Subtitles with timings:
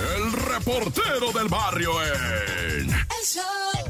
[0.00, 2.90] el reportero del barrio en...
[2.90, 3.81] El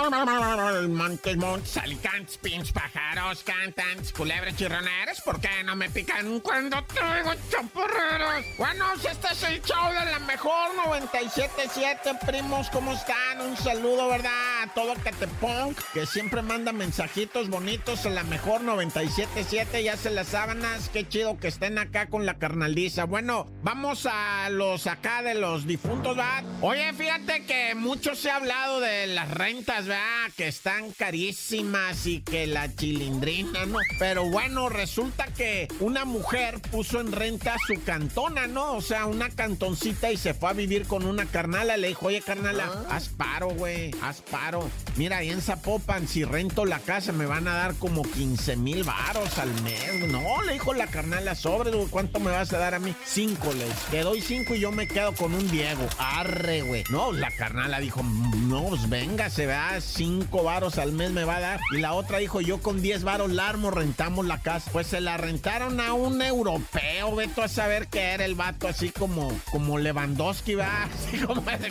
[0.00, 7.32] Montes, montes, alicantes, pinches pájaros, cantantes, culebras chirroneras, ¿por qué no me pican cuando traigo
[7.50, 8.44] chaparreros?
[8.56, 13.42] Bueno, si este es el show de la mejor 977, primos, ¿cómo están?
[13.42, 14.62] Un saludo, ¿verdad?
[14.62, 20.28] A todo Catepunk, que siempre manda mensajitos bonitos a la mejor 977, ya se las
[20.28, 23.04] sábanas, qué chido que estén acá con la carnaliza.
[23.04, 26.44] Bueno, vamos a los acá de los difuntos, ¿verdad?
[26.62, 29.99] Oye, fíjate que mucho se ha hablado de las rentas, ¿verdad?
[30.36, 33.78] Que están carísimas y que la chilindrina, ¿no?
[33.98, 38.72] Pero bueno, resulta que una mujer puso en renta su cantona, ¿no?
[38.74, 41.76] O sea, una cantoncita y se fue a vivir con una carnala.
[41.76, 44.70] Le dijo, oye, carnala, haz paro, güey, haz paro.
[44.96, 48.84] Mira, ahí en Zapopan, si rento la casa, me van a dar como 15 mil
[48.84, 50.08] varos al mes.
[50.08, 52.94] No, le dijo la carnala, sobre, güey, ¿cuánto me vas a dar a mí?
[53.04, 53.80] Cinco, le dije.
[53.90, 55.86] Te doy cinco y yo me quedo con un Diego.
[55.98, 56.84] Arre, güey.
[56.90, 59.46] No, la carnala dijo, no, pues venga, se
[59.80, 61.60] vea, cinco varos al mes me va a dar.
[61.72, 64.70] Y la otra dijo, yo con 10 varos larmo rentamos la casa.
[64.72, 68.90] Pues se la rentaron a un europeo, veto a saber que era el vato así
[68.90, 71.18] como, como Lewandowski, va, así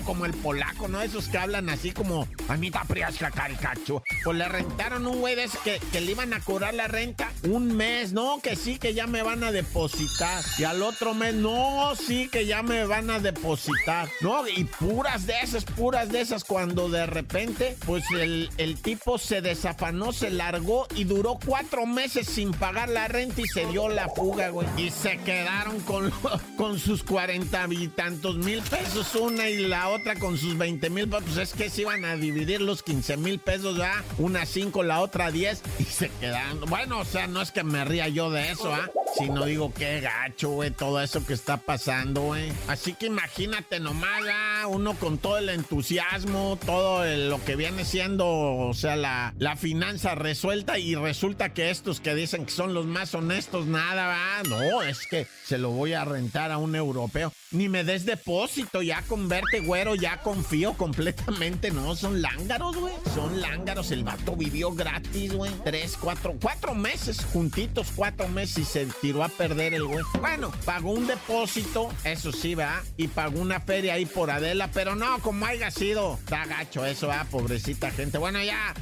[0.03, 1.01] como, el polaco, ¿no?
[1.01, 4.03] Esos que hablan así como, amita priasca caricacho.
[4.23, 7.29] Pues le rentaron un güey de ese que, que le iban a cobrar la renta
[7.43, 10.43] un mes, no, que sí, que ya me van a depositar.
[10.57, 14.09] Y al otro mes, no, sí, que ya me van a depositar.
[14.21, 19.17] No, y puras de esas, puras de esas, cuando de repente, pues el, el tipo
[19.17, 23.89] se desafanó, se largó y duró cuatro meses sin pagar la renta y se dio
[23.89, 24.67] la fuga, güey.
[24.77, 26.11] Y se quedaron con,
[26.57, 31.07] con sus cuarenta y tantos mil pesos una y la otra con sus veinte mil.
[31.07, 34.03] Pues es que se iban a dividir los 15 mil pesos, ¿ah?
[34.17, 36.61] Una cinco, la otra diez y se quedaron.
[36.69, 38.89] Bueno, o sea, no es que me ría yo de eso, ¿ah?
[39.17, 42.51] Sino digo, qué gacho, güey, todo eso que está pasando, güey.
[42.67, 44.67] Así que imagínate nomás, ¿ah?
[44.67, 50.15] uno con todo el entusiasmo, todo lo que viene siendo, o sea, la, la finanza
[50.15, 54.43] resuelta y resulta que estos que dicen que son los más honestos, nada, va.
[54.47, 57.33] No, es que se lo voy a rentar a un europeo.
[57.51, 61.71] Ni me des depósito, ya con verte, güero, ya confío completamente.
[61.71, 62.93] No, son lángaros, güey.
[63.15, 63.91] Son lángaros.
[63.91, 65.51] El vato vivió gratis, güey.
[65.63, 70.03] Tres, cuatro, cuatro meses juntitos, cuatro meses y se tiró a perder el güey.
[70.19, 72.81] Bueno, pagó un depósito, eso sí, va.
[72.97, 76.15] Y pagó una feria ahí por Adela, pero no, como haya sido.
[76.15, 78.17] Está gacho eso, va, pobrecita gente.
[78.17, 78.73] Bueno, ya.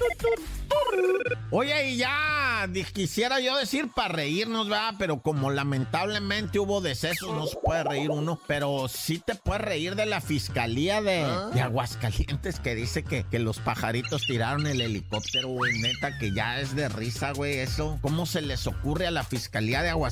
[1.52, 4.96] Oye, y ya quisiera yo decir para reírnos, ¿verdad?
[4.98, 8.40] Pero como lamentablemente hubo decesos, no se puede reír uno.
[8.48, 13.40] Pero sí te puedes reír de la fiscalía de, de Aguascalientes que dice que, que
[13.40, 15.80] los pajaritos tiraron el helicóptero, güey.
[15.80, 17.98] Neta, que ya es de risa, güey, eso.
[18.02, 20.07] ¿Cómo se les ocurre a la fiscalía de Aguascalientes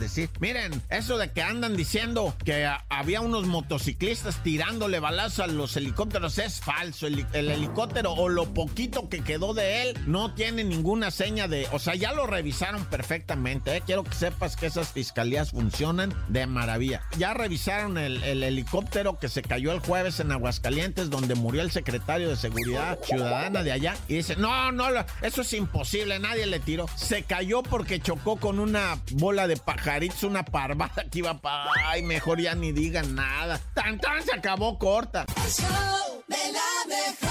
[0.00, 5.46] decir, miren, eso de que andan diciendo que a- había unos motociclistas tirándole balazos a
[5.46, 7.06] los helicópteros es falso.
[7.06, 11.66] El, el helicóptero o lo poquito que quedó de él no tiene ninguna seña de...
[11.72, 13.76] O sea, ya lo revisaron perfectamente.
[13.76, 13.82] ¿eh?
[13.84, 17.02] Quiero que sepas que esas fiscalías funcionan de maravilla.
[17.18, 21.70] Ya revisaron el, el helicóptero que se cayó el jueves en Aguascalientes, donde murió el
[21.70, 23.96] secretario de Seguridad Ciudadana de allá.
[24.08, 24.86] Y dice, no, no,
[25.22, 26.86] eso es imposible, nadie le tiró.
[26.96, 31.70] Se cayó porque chocó con una bola de pajaritos, una parvada que iba para...
[31.86, 33.60] Ay, mejor ya ni digan nada.
[33.74, 35.26] Tan, tan, se acabó corta.
[35.44, 37.28] El show de la mejor.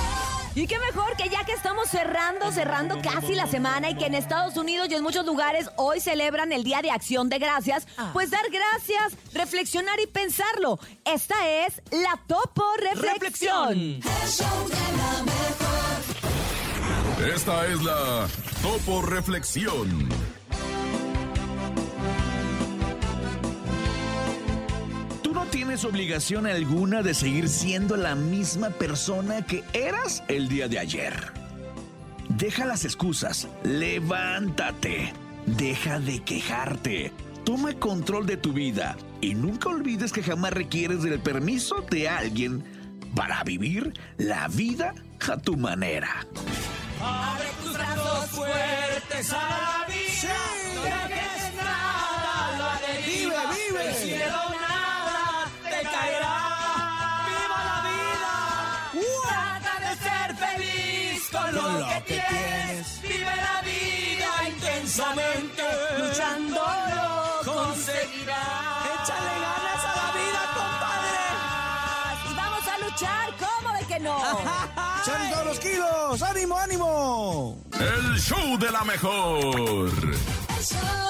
[0.55, 4.15] Y qué mejor que ya que estamos cerrando, cerrando casi la semana y que en
[4.15, 8.31] Estados Unidos y en muchos lugares hoy celebran el Día de Acción de Gracias, pues
[8.31, 10.79] dar gracias, reflexionar y pensarlo.
[11.05, 13.73] Esta es la Topo Reflexión.
[13.73, 15.47] El show de la mejor.
[17.35, 18.27] Esta es la
[18.63, 20.09] Topo Reflexión.
[25.47, 31.31] Tienes obligación alguna de seguir siendo la misma persona que eras el día de ayer.
[32.29, 35.13] Deja las excusas, levántate,
[35.45, 37.13] deja de quejarte,
[37.45, 42.63] toma control de tu vida y nunca olvides que jamás requieres del permiso de alguien
[43.15, 44.93] para vivir la vida
[45.27, 46.27] a tu manera.
[47.01, 50.35] Abre tus brazos fuertes a la vida.
[50.75, 53.41] No dejes nada, la deriva.
[53.51, 53.89] Vive, vive.
[53.89, 54.57] El cielo
[61.79, 63.01] lo, lo que, que tienes.
[63.01, 65.63] Vive la vida intensamente.
[65.97, 66.61] Luchando
[66.95, 68.85] lo conseguirás.
[69.03, 70.41] Échale ganas a la vida,
[72.29, 74.17] Y vamos a luchar, ¿cómo de que no?
[75.03, 76.21] ¡Echan todos los kilos!
[76.21, 77.57] ¡Ánimo, ánimo!
[77.79, 79.37] El show de la mejor.
[79.37, 81.06] El show de la mejor.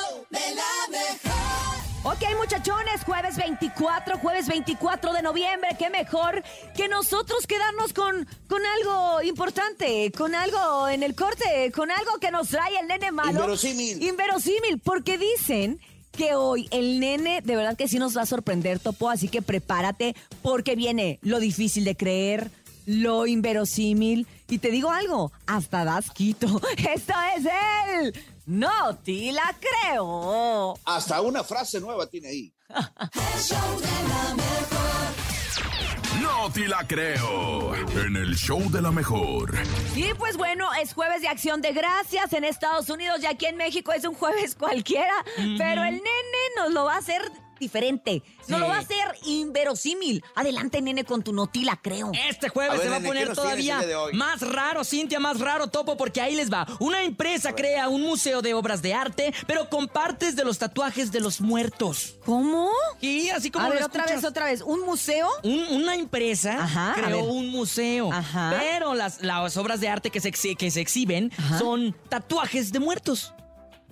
[2.09, 6.41] Ok, muchachones, jueves 24, jueves 24 de noviembre, qué mejor
[6.73, 12.31] que nosotros quedarnos con, con algo importante, con algo en el corte, con algo que
[12.31, 13.41] nos trae el nene malo.
[13.41, 14.01] Inverosímil.
[14.01, 15.81] Inverosímil, porque dicen
[16.13, 19.41] que hoy el nene de verdad que sí nos va a sorprender, Topo, así que
[19.41, 22.51] prepárate porque viene lo difícil de creer,
[22.85, 24.27] lo inverosímil.
[24.47, 26.47] Y te digo algo, hasta das quito.
[26.77, 28.13] Esto es él.
[28.47, 30.79] No te la creo.
[30.85, 32.53] Hasta una frase nueva tiene ahí.
[32.69, 36.21] El show de la mejor.
[36.21, 37.75] No te la creo.
[37.75, 39.53] En el show de la mejor.
[39.97, 43.57] Y pues bueno, es jueves de acción de gracias en Estados Unidos y aquí en
[43.57, 45.25] México es un jueves cualquiera,
[45.57, 47.29] pero el nene nos lo va a hacer
[47.59, 50.23] diferente, nos lo va a hacer inverosímil.
[50.35, 52.11] Adelante, nene, con tu notila, creo.
[52.29, 55.39] Este jueves ver, se va a poner ¿qué nos tienes todavía más raro, Cintia, más
[55.39, 56.65] raro, Topo, porque ahí les va.
[56.79, 61.11] Una empresa crea un museo de obras de arte, pero con partes de los tatuajes
[61.11, 62.15] de los muertos.
[62.25, 62.69] ¿Cómo?
[63.01, 64.21] Y así como A ver, otra escuchas.
[64.21, 64.61] vez, otra vez.
[64.61, 65.27] ¿Un museo?
[65.43, 68.55] Un- una empresa Ajá, creó un museo, Ajá.
[68.59, 71.59] pero las, las obras de arte que se, que se exhiben Ajá.
[71.59, 73.33] son tatuajes de muertos.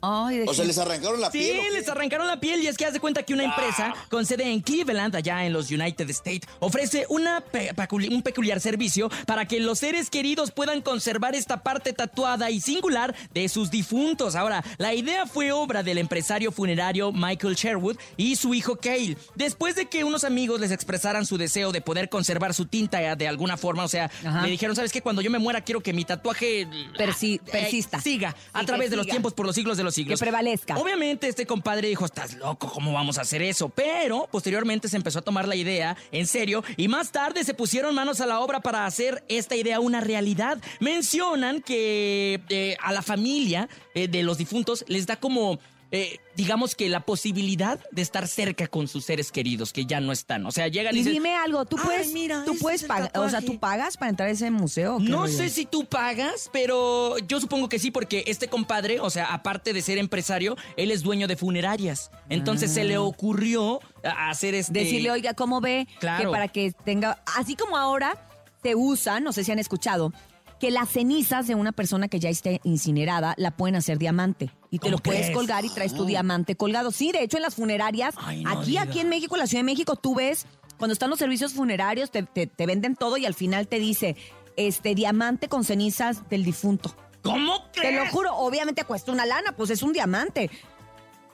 [0.08, 1.60] Ay, de O sea, les arrancaron la Sí, piel.
[1.60, 1.72] ¿o qué?
[1.72, 4.52] les arrancaron la piel y es que haz de cuenta que una empresa con sede
[4.52, 9.46] en Cleveland, allá en los United States, ofrece una pe- peculi- un peculiar servicio para
[9.48, 14.36] que los seres queridos puedan conservar esta parte tatuada y singular de sus difuntos.
[14.36, 19.18] Ahora, la idea fue obra del empresario funerario Michael Sherwood y su hijo Cale.
[19.36, 23.28] Después de que unos amigos les expresaran su deseo de poder conservar su tinta de
[23.28, 24.42] alguna forma, o sea, Ajá.
[24.44, 25.02] le dijeron, ¿sabes qué?
[25.02, 26.68] Cuando yo me muera quiero que mi tatuaje
[26.98, 28.00] Persi- eh, persista.
[28.02, 30.20] siga a Sí, través de los tiempos por los siglos de los siglos.
[30.20, 30.78] Que prevalezca.
[30.78, 33.70] Obviamente este compadre dijo, estás loco, ¿cómo vamos a hacer eso?
[33.70, 37.96] Pero posteriormente se empezó a tomar la idea en serio y más tarde se pusieron
[37.96, 40.60] manos a la obra para hacer esta idea una realidad.
[40.80, 45.60] Mencionan que eh, a la familia eh, de los difuntos les da como...
[45.96, 50.12] eh, digamos que la posibilidad de estar cerca con sus seres queridos que ya no
[50.12, 50.46] están.
[50.46, 53.10] O sea, llegan y, Y dicen, dime algo, ¿tú "Ay, puedes, mira, tú puedes pagar,
[53.16, 53.46] o sea, tatuaje".
[53.48, 55.00] tú pagas para entrar a ese museo?
[55.00, 55.34] No rollo?
[55.38, 59.74] sé si tú pagas, pero yo supongo que sí, porque este compadre, o sea, aparte
[59.74, 62.12] de ser empresario, él es dueño de funerarias.
[62.30, 64.80] Entonces se le ocurrió a- hacer este.
[64.80, 64.84] Ah.
[64.84, 65.88] Decirle, oiga, ¿cómo ve?
[66.00, 66.24] Claro.
[66.26, 68.18] Que para que tenga, así como ahora
[68.62, 70.12] se usa, no sé si han escuchado,
[70.60, 74.52] que las cenizas de una persona que ya esté incinerada la pueden hacer diamante.
[74.72, 75.36] Y te ¿Cómo lo puedes crees?
[75.36, 76.92] colgar y traes tu diamante colgado.
[76.92, 79.60] Sí, de hecho en las funerarias, Ay, no aquí, aquí en México, en la Ciudad
[79.62, 80.46] de México, tú ves,
[80.78, 84.16] cuando están los servicios funerarios, te, te- te venden todo y al final te dice,
[84.58, 86.96] este, diamante con cenizas del difunto.
[87.22, 87.96] ¿Cómo Te crees?
[88.06, 90.50] lo juro, obviamente cuesta una lana, pues es un diamante.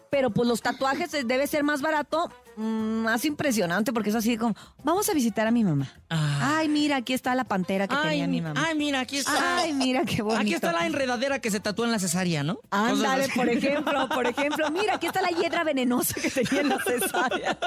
[0.10, 2.30] Pero pues los tatuajes eh, debe ser más barato,
[2.62, 5.92] más impresionante, porque es así como, vamos a visitar a mi mamá.
[6.10, 6.58] Ah.
[6.58, 8.64] Ay, mira, aquí está la pantera que Ay, tenía mi mamá.
[8.68, 9.58] ay, mira, aquí está.
[9.60, 10.42] Ay, mira qué bonito.
[10.42, 12.60] Aquí está la enredadera que se tatúa en la cesárea, ¿no?
[12.70, 16.80] Ándale, por ejemplo, por ejemplo, mira, aquí está la hiedra venenosa que tenía en la
[16.84, 17.58] cesárea.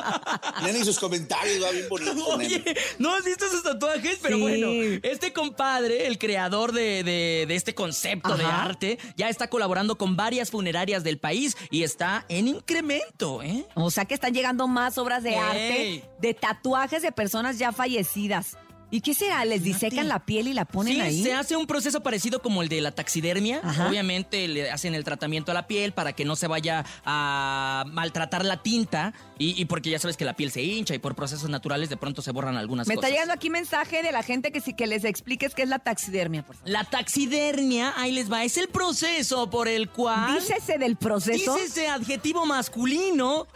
[0.62, 2.26] Nene sus comentarios, va bien bonito.
[2.36, 4.18] Oye, ¿no has visto esos tatuajes?
[4.22, 4.42] Pero Sí.
[4.42, 9.96] bueno, este compadre, el creador de, de- de este concepto de arte, ya está colaborando
[9.96, 13.66] con varias funerarias del país y está en incremento, ¿eh?
[13.74, 15.36] O sea que están llegando más obras de Ey.
[15.38, 18.56] arte, de tatuajes de personas ya fallecidas.
[18.90, 19.44] ¿Y qué será?
[19.44, 21.22] ¿Les disecan la piel y la ponen sí, ahí?
[21.24, 23.60] se hace un proceso parecido como el de la taxidermia.
[23.64, 23.88] Ajá.
[23.88, 28.44] Obviamente le hacen el tratamiento a la piel para que no se vaya a maltratar
[28.44, 31.50] la tinta y, y porque ya sabes que la piel se hincha y por procesos
[31.50, 33.08] naturales de pronto se borran algunas Me cosas.
[33.08, 35.80] está llegando aquí mensaje de la gente que sí que les expliques qué es la
[35.80, 36.70] taxidermia, por favor.
[36.70, 40.38] La taxidermia, ahí les va, es el proceso por el cual...
[40.38, 41.54] Dícese del proceso.
[41.56, 43.48] Dice ese adjetivo masculino.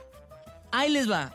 [0.72, 1.34] Ahí les va.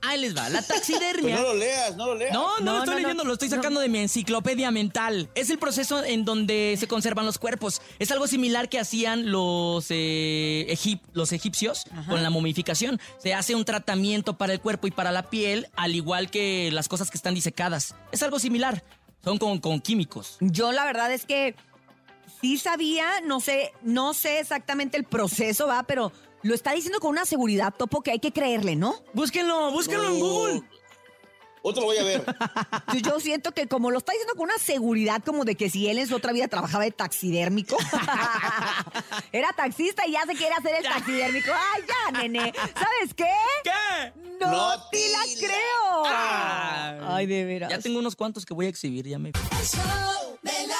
[0.00, 0.48] Ahí les va.
[0.48, 1.34] La Pues taxidermia.
[1.36, 2.32] no lo leas, no lo leas.
[2.32, 3.06] No, no, No, lo estoy no, no.
[3.08, 5.28] leyendo, lo estoy sacando de mi enciclopedia mental.
[5.34, 7.82] Es el proceso en donde se conservan los cuerpos.
[7.98, 13.00] Es algo similar que hacían los, eh, egip- los egipcios con la momificación.
[13.18, 16.86] Se hace un tratamiento para el cuerpo y para la piel, al igual que las
[16.88, 17.96] cosas que están disecadas.
[18.12, 18.84] Es algo similar.
[19.24, 20.36] Son con, con químicos.
[20.38, 21.56] Yo la verdad es que
[22.40, 27.10] sí sabía, no sé, no sé exactamente el proceso, va, pero lo está diciendo con
[27.10, 28.94] una seguridad, Topo, que hay que creerle, ¿no?
[29.12, 30.20] Búsquenlo, búsquenlo en.
[30.20, 30.62] Google.
[31.60, 32.24] Otro lo voy a ver.
[32.94, 35.88] Yo, yo siento que como lo está diciendo con una seguridad como de que si
[35.88, 37.76] él en su otra vida trabajaba de taxidérmico,
[39.32, 41.50] era taxista y ya se quiere hacer el taxidérmico.
[41.52, 42.52] ¡Ay, ya, nene!
[42.74, 43.30] ¿Sabes qué?
[43.64, 44.12] ¿Qué?
[44.40, 46.04] ¡No, No te la creo!
[46.06, 47.00] Ay.
[47.08, 47.70] Ay, de veras.
[47.70, 49.30] Ya tengo unos cuantos que voy a exhibir, ya me...
[49.30, 49.34] El
[49.66, 50.77] show de la mejor.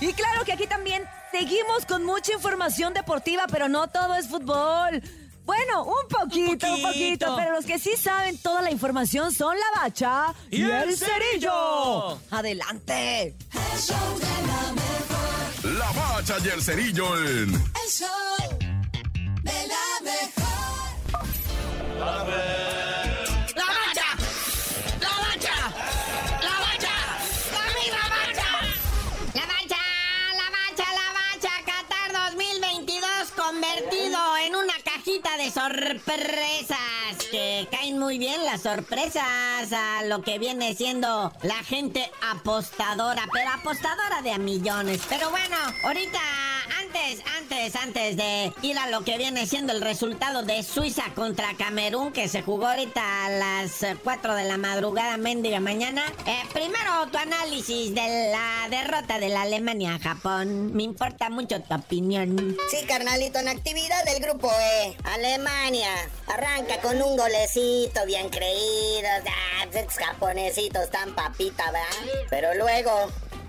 [0.00, 5.02] Y claro que aquí también seguimos con mucha información deportiva, pero no todo es fútbol.
[5.44, 7.36] Bueno, un poquito, un poquito, poquito.
[7.36, 12.18] pero los que sí saben toda la información son la bacha ¡Y el cerillo!
[12.32, 13.36] Adelante.
[13.52, 15.78] El show de la mejor.
[15.78, 18.58] La bacha y el cerillo en El show
[19.42, 20.96] de la mejor.
[22.00, 22.24] ¡La
[35.66, 36.78] sorpresas.
[37.30, 43.50] Que caen muy bien las sorpresas a lo que viene siendo la gente apostadora, pero
[43.50, 45.02] apostadora de a millones.
[45.08, 46.20] Pero bueno, ahorita,
[46.80, 51.54] antes, antes, antes de ir a lo que viene siendo el resultado de Suiza contra
[51.56, 56.02] Camerún, que se jugó ahorita a las eh, 4 de la madrugada, mendiga mañana.
[56.26, 60.74] eh, primero tu análisis de la derrota de la Alemania a Japón.
[60.74, 62.56] Me importa mucho tu opinión.
[62.70, 64.96] Sí, carnalito, en actividad del grupo E.
[65.04, 65.90] Alemania
[66.26, 69.08] arranca con un golecito bien creído.
[69.26, 72.12] Ah, estos japonesitos tan papita, ¿verdad?
[72.28, 72.90] Pero luego,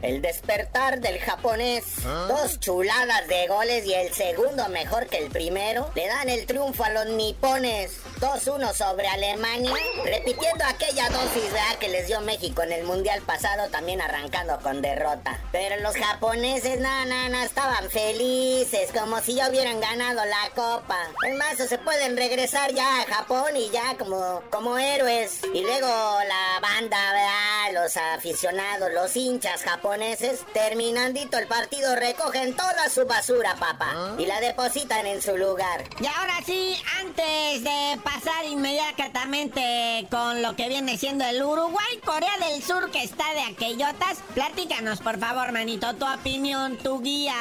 [0.03, 1.83] el despertar del japonés.
[2.27, 5.89] Dos chuladas de goles y el segundo mejor que el primero.
[5.95, 7.99] Le dan el triunfo a los nipones.
[8.19, 9.71] 2-1 sobre Alemania.
[10.03, 11.77] Repitiendo aquella dosis, ¿verdad?
[11.79, 15.39] Que les dio México en el mundial pasado, también arrancando con derrota.
[15.51, 20.97] Pero los japoneses, no, no, estaban felices, como si ya hubieran ganado la copa.
[21.25, 25.39] Es más, se pueden regresar ya a Japón y ya como, como héroes.
[25.53, 27.83] Y luego la banda, ¿verdad?
[27.83, 33.76] Los aficionados, los hinchas japoneses, terminandito el partido, recogen toda su basura, papá.
[34.17, 35.83] Y la depositan en su lugar.
[35.99, 42.37] Y ahora sí, antes de pasar inmediatamente con lo que viene siendo el Uruguay, Corea
[42.39, 47.35] del Sur, que está de aquellotas, platícanos por favor, manito, tu opinión, tu guía,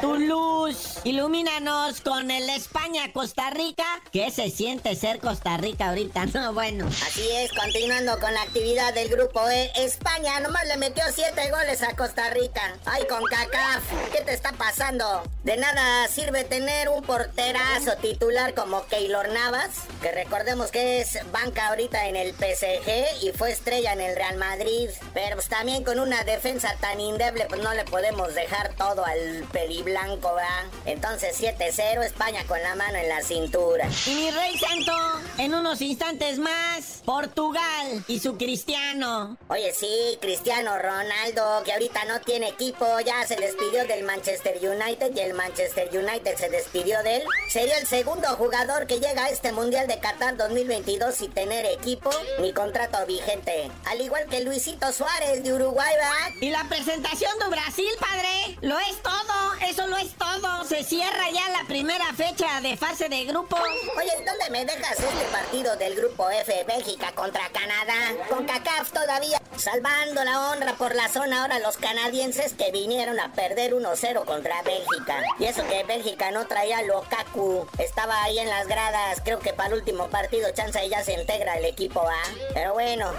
[0.00, 0.98] tu luz.
[1.04, 3.84] Ilumínanos con el España-Costa Rica.
[4.12, 6.26] ¿Qué se siente ser Costa Rica ahorita?
[6.32, 6.86] No, bueno.
[6.86, 11.82] Así es, continuando con la actividad del grupo E, España nomás le metió siete goles
[11.82, 12.74] a Costa Rica.
[12.86, 13.82] Ay, con CACAF,
[14.12, 15.22] ¿qué te está pasando?
[15.44, 19.70] De nada sirve tener un porterazo titular como Keylor Navas,
[20.00, 24.36] que recordemos que es banca ahorita en el PSG y fue estrella en el Real
[24.36, 24.90] Madrid.
[25.14, 29.44] Pero pues también con una defensa tan indeble, pues no le podemos dejar todo al
[29.52, 30.64] peliblanco, ¿verdad?
[30.84, 33.88] Entonces 7-0, España con la mano en la cintura.
[34.06, 34.92] Y mi rey santo,
[35.38, 39.36] en unos instantes más, Portugal y su cristiano.
[39.48, 45.16] Oye, sí, Cristiano Ronaldo, que ahorita no tiene equipo, ya se despidió del Manchester United
[45.16, 47.22] y el Manchester United se despidió de él.
[47.48, 52.10] Sería el segundo jugador que llega a este Mundial de Qatar 2022 sin tener equipo
[52.40, 53.70] ni contrato vigente.
[53.86, 56.36] Al igual que Luisito Suárez de Uruguay, ¿verdad?
[56.40, 58.58] Y la presentación de Brasil, padre.
[58.60, 60.64] Lo es todo, eso lo es todo.
[60.64, 63.56] Se cierra ya la primera fecha de fase de grupo.
[63.56, 68.26] Oye, ¿dónde me dejas este partido del grupo F, Bélgica contra Canadá?
[68.28, 73.32] Con CACAF todavía salvando la honra por la zona ahora los canadienses que vinieron a
[73.32, 75.22] perder 1-0 contra Bélgica.
[75.38, 79.68] Y eso que Bélgica no traía Lukaku, estaba ahí en las gradas, creo que para
[79.70, 82.22] el último partido chance ya se integra el equipo A.
[82.54, 83.10] Pero bueno,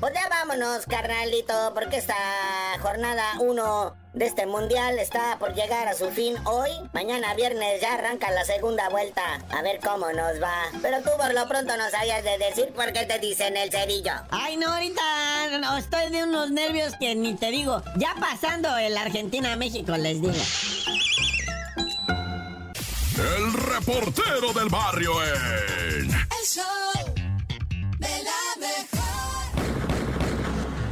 [0.00, 2.16] pues ya vámonos, carnalito, porque esta
[2.80, 6.70] jornada 1 de este mundial está por llegar a su fin hoy.
[6.92, 9.22] Mañana viernes ya arranca la segunda vuelta.
[9.50, 10.64] A ver cómo nos va.
[10.82, 14.12] Pero tú por lo pronto no sabías de decir por qué te dicen el cerillo.
[14.30, 17.82] Ay, no, ahorita no, estoy de unos nervios que ni te digo.
[17.96, 20.32] Ya pasando el Argentina-México, les digo.
[23.20, 26.10] El reportero del barrio en...
[26.10, 27.14] El show
[27.98, 29.52] de la mejor.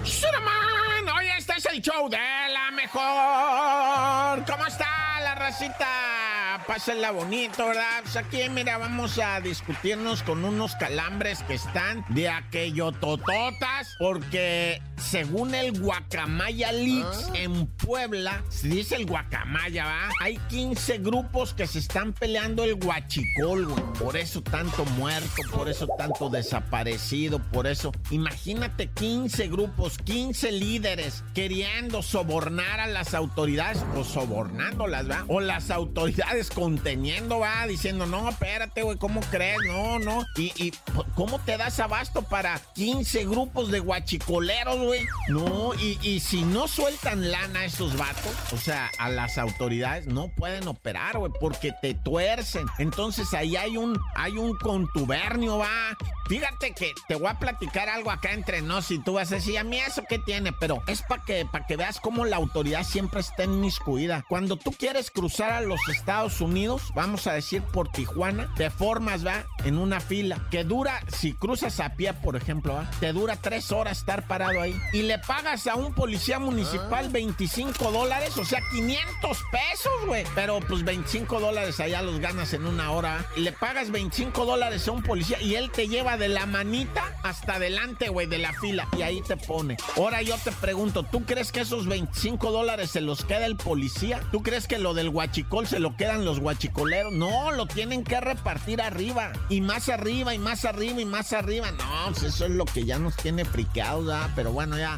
[0.04, 1.08] ¡Shuraman!
[1.16, 4.44] Hoy este es el show de la mejor.
[4.44, 6.47] ¿Cómo está la racita?
[6.68, 8.02] Pásenla bonito, ¿verdad?
[8.02, 14.82] Pues aquí, mira, vamos a discutirnos con unos calambres que están de aquello tototas, porque
[14.98, 20.10] según el Guacamaya Leaks en Puebla, se dice el Guacamaya, ¿va?
[20.20, 23.82] Hay 15 grupos que se están peleando el guachicol, güey.
[23.98, 27.92] Por eso tanto muerto, por eso tanto desaparecido, por eso.
[28.10, 35.24] Imagínate 15 grupos, 15 líderes queriendo sobornar a las autoridades, o sobornándolas, ¿va?
[35.28, 39.58] O las autoridades conteniendo, va, diciendo, no, espérate, güey, ¿cómo crees?
[39.68, 40.26] No, no.
[40.36, 40.72] Y, y,
[41.14, 45.06] ¿cómo te das abasto para 15 grupos de guachicoleros, güey?
[45.28, 50.08] No, y, y si no sueltan lana a esos vatos, o sea, a las autoridades,
[50.08, 52.66] no pueden operar, güey, porque te tuercen.
[52.78, 55.96] Entonces ahí hay un, hay un contubernio, va.
[56.28, 59.58] Fíjate que te voy a platicar algo acá entre nos y tú vas a decir,
[59.58, 62.82] a mí eso qué tiene, pero es para que, para que veas cómo la autoridad
[62.82, 64.24] siempre está inmiscuida.
[64.28, 68.70] Cuando tú quieres cruzar a los Estados Unidos, Unidos, vamos a decir por Tijuana, te
[68.70, 72.90] formas, va, en una fila que dura, si cruzas a pie, por ejemplo, ¿va?
[73.00, 77.90] te dura tres horas estar parado ahí y le pagas a un policía municipal 25
[77.92, 80.24] dólares, o sea, 500 pesos, güey.
[80.34, 83.24] Pero pues 25 dólares allá los ganas en una hora.
[83.36, 87.54] Le pagas 25 dólares a un policía y él te lleva de la manita hasta
[87.54, 88.88] adelante, güey, de la fila.
[88.96, 89.76] Y ahí te pone.
[89.96, 94.20] Ahora yo te pregunto, ¿tú crees que esos 25 dólares se los queda el policía?
[94.30, 97.12] ¿Tú crees que lo del guachicol se lo quedan los guachicoleros?
[97.12, 99.32] No, lo tienen que repartir arriba.
[99.48, 101.70] Y más arriba, y más arriba, y más arriba.
[101.72, 104.30] No, pues eso es lo que ya nos tiene friqueados, ¿verdad?
[104.34, 104.96] Pero bueno, ya.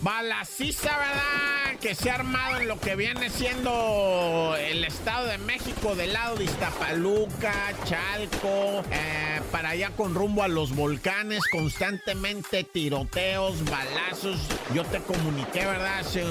[0.00, 1.80] Balaciza, ¿verdad?
[1.80, 6.36] Que se ha armado en lo que viene siendo el Estado de México del lado
[6.36, 14.38] de Iztapaluca, Chalco, eh, para allá con rumbo a los volcanes, constantemente tiroteos, balazos.
[14.74, 16.00] Yo te comuniqué, ¿verdad?
[16.00, 16.24] Hace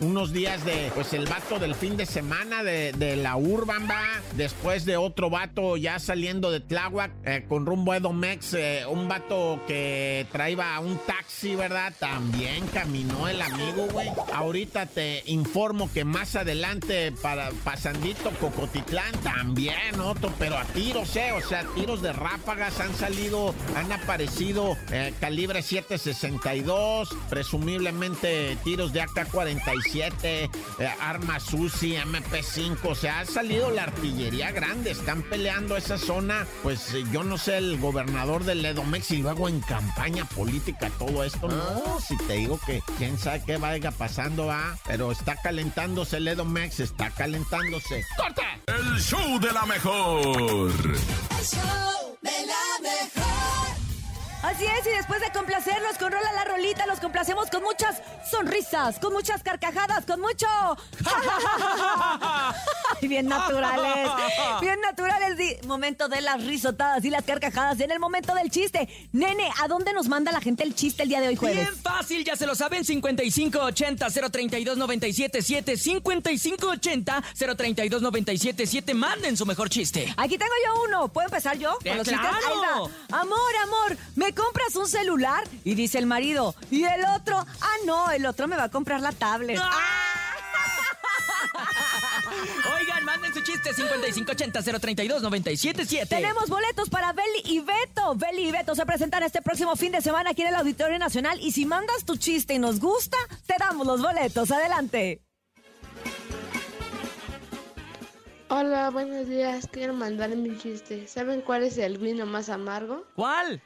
[0.00, 2.79] unos días de, pues el vato del fin de semana de,
[3.16, 4.02] la Urban, va.
[4.36, 9.08] Después de otro vato ya saliendo de Tláhuac eh, con rumbo a Edomex, eh, un
[9.08, 11.92] vato que traía un taxi, ¿verdad?
[11.98, 14.08] También caminó el amigo, güey.
[14.32, 21.32] Ahorita te informo que más adelante para Pasandito Cocotitlán también, otro, pero a tiros, ¿eh?
[21.32, 29.02] O sea, tiros de ráfagas han salido, han aparecido eh, calibre 762, presumiblemente tiros de
[29.02, 30.48] AK-47, eh,
[31.00, 36.94] armas UCI, MP5, o sea, ha salido la artillería grande, están peleando esa zona, pues
[36.94, 41.48] eh, yo no sé, el gobernador del Edomex y luego en campaña política todo esto,
[41.48, 44.76] no, si te digo que quién sabe qué vaya pasando, ¿ah?
[44.86, 48.04] Pero está calentándose el Edomex, está calentándose.
[48.16, 48.42] ¡Corta!
[48.66, 50.70] El show de la mejor.
[50.70, 53.39] El show de la mejor.
[54.42, 58.98] Así es, y después de complacerlos con Rola la Rolita, los complacemos con muchas sonrisas,
[58.98, 60.46] con muchas carcajadas, con mucho...
[63.02, 64.10] bien naturales,
[64.62, 65.66] bien naturales.
[65.66, 68.88] Momento de las risotadas y las carcajadas en el momento del chiste.
[69.12, 71.68] Nene, ¿a dónde nos manda la gente el chiste el día de hoy jueves?
[71.68, 75.76] Bien fácil, ya se lo saben, 5580-032-977,
[77.36, 80.14] 5580-032-977, manden su mejor chiste.
[80.16, 81.08] Aquí tengo yo uno.
[81.08, 81.76] ¿Puedo empezar yo?
[81.84, 82.38] Eh, los claro.
[82.46, 82.88] Ahí va.
[83.20, 85.44] Amor, amor, ¿me compras un celular?
[85.64, 86.54] Y dice el marido.
[86.70, 87.36] ¿Y el otro?
[87.38, 89.60] Ah, no, el otro me va a comprar la tablet.
[92.78, 96.08] Oigan, manden su chiste, 5580-032-977.
[96.08, 98.14] Tenemos boletos para Beli y Beto.
[98.14, 101.38] Beli y Beto se presentan este próximo fin de semana aquí en el Auditorio Nacional.
[101.40, 104.50] Y si mandas tu chiste y nos gusta, te damos los boletos.
[104.50, 105.22] Adelante.
[108.48, 109.68] Hola, buenos días.
[109.70, 111.06] Quiero mandar mi chiste.
[111.06, 113.04] ¿Saben cuál es el vino más amargo?
[113.14, 113.62] ¿Cuál?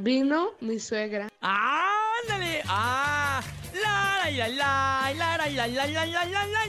[0.00, 1.28] Vino mi suegra.
[1.40, 2.62] ¡Ándale!
[2.66, 3.42] ¡Ah!
[3.82, 5.12] ¡Lara y la la!
[5.16, 6.60] ¡Lara y la la la la la la!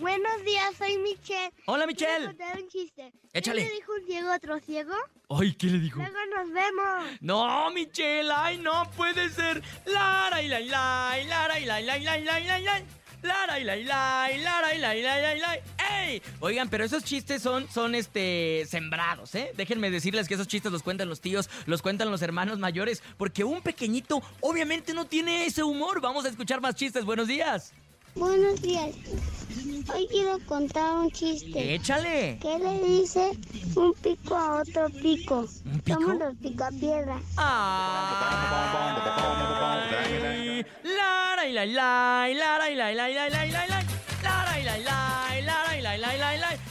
[0.00, 1.52] Buenos días, soy Michelle.
[1.66, 2.26] Hola, Quiero Michelle.
[2.26, 3.12] contar un chiste.
[3.34, 3.62] Échale.
[3.62, 4.94] ¿Qué le dijo un ciego a otro ciego?
[5.28, 5.98] Ay, ¿qué le dijo?
[5.98, 7.18] Luego nos vemos.
[7.20, 9.62] No, Michelle, ay, no puede ser.
[9.84, 12.40] Lara y la y la y lara y la y la y la y la
[12.40, 12.82] y la y la.
[13.22, 15.58] Lara y la y la y lara y la y la y la.
[16.06, 16.22] ¡Ey!
[16.40, 19.52] Oigan, pero esos chistes son, son este, sembrados, ¿eh?
[19.54, 23.44] Déjenme decirles que esos chistes los cuentan los tíos, los cuentan los hermanos mayores, porque
[23.44, 26.00] un pequeñito obviamente no tiene ese humor.
[26.00, 27.04] Vamos a escuchar más chistes.
[27.04, 27.74] Buenos días.
[28.14, 28.90] Buenos días.
[29.94, 31.74] Hoy quiero contar un chiste.
[31.74, 32.38] Échale.
[32.40, 33.30] ¿Qué le dice
[33.76, 35.46] un pico a otro pico?
[35.64, 36.00] ¿Un pico?
[36.00, 37.22] Somos los picapiedras.
[37.36, 38.60] Ay,
[40.84, 43.46] Lara y la y la y lara y la y la y la y la
[43.46, 43.84] y la.
[44.22, 46.69] Lara y la y la y lara y la y la y la y la.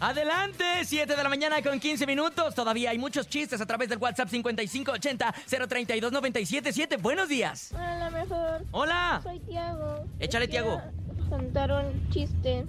[0.00, 2.54] Adelante, 7 de la mañana con 15 minutos.
[2.54, 7.00] Todavía hay muchos chistes a través del WhatsApp 5580-032-977.
[7.00, 7.72] Buenos días.
[7.72, 8.64] Hola, mejor.
[8.70, 9.20] Hola.
[9.22, 10.04] Soy Tiago.
[10.18, 10.80] Échale, Tiago.
[11.28, 12.64] Contar un chiste.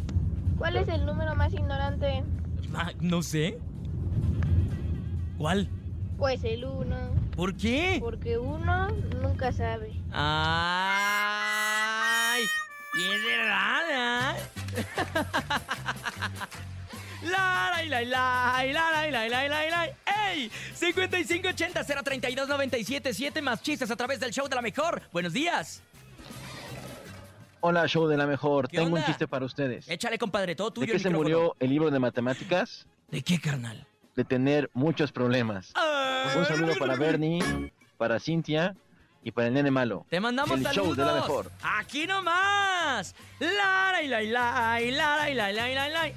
[0.58, 2.24] ¿Cuál es el número más ignorante?
[2.74, 3.58] Ah, no sé.
[5.38, 5.70] ¿Cuál?
[6.18, 6.98] Pues el uno.
[7.36, 7.98] ¿Por qué?
[8.02, 8.90] Porque uno
[9.22, 9.94] nunca sabe.
[10.12, 12.42] ¡Ay!
[13.00, 14.40] Y es verdad, ¿eh?
[17.24, 19.86] La, la, la, la, la, la, la, la,
[20.32, 20.50] ¡Ey!
[20.74, 25.02] 5580 032 977 más chistes a través del show de la mejor.
[25.12, 25.82] Buenos días.
[27.62, 28.70] Hola, show de la mejor.
[28.70, 29.90] Tengo un chiste para ustedes.
[29.90, 30.88] Échale, compadre, todo tuyo.
[30.88, 32.88] ¿De qué se murió el libro de matemáticas?
[33.10, 33.86] ¿De qué, carnal?
[34.16, 35.74] De tener muchos problemas.
[36.38, 37.44] Un saludo para Bernie,
[37.98, 38.76] para Cintia
[39.24, 40.06] y para el nene malo.
[40.10, 40.66] Te mandamos el.
[40.68, 41.52] Show de la mejor.
[41.62, 43.14] Aquí nomás.
[43.40, 46.12] Lara y la y la y la y la y la y la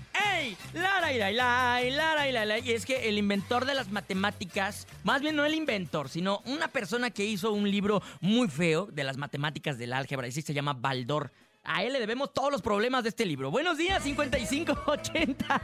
[0.75, 2.59] la la la la la.
[2.59, 6.69] Y es que el inventor de las matemáticas, más bien no el inventor, sino una
[6.69, 10.55] persona que hizo un libro muy feo de las matemáticas del álgebra, y sí se
[10.55, 11.31] llama Baldor.
[11.65, 13.51] A él le debemos todos los problemas de este libro.
[13.51, 15.63] Buenos días, 5580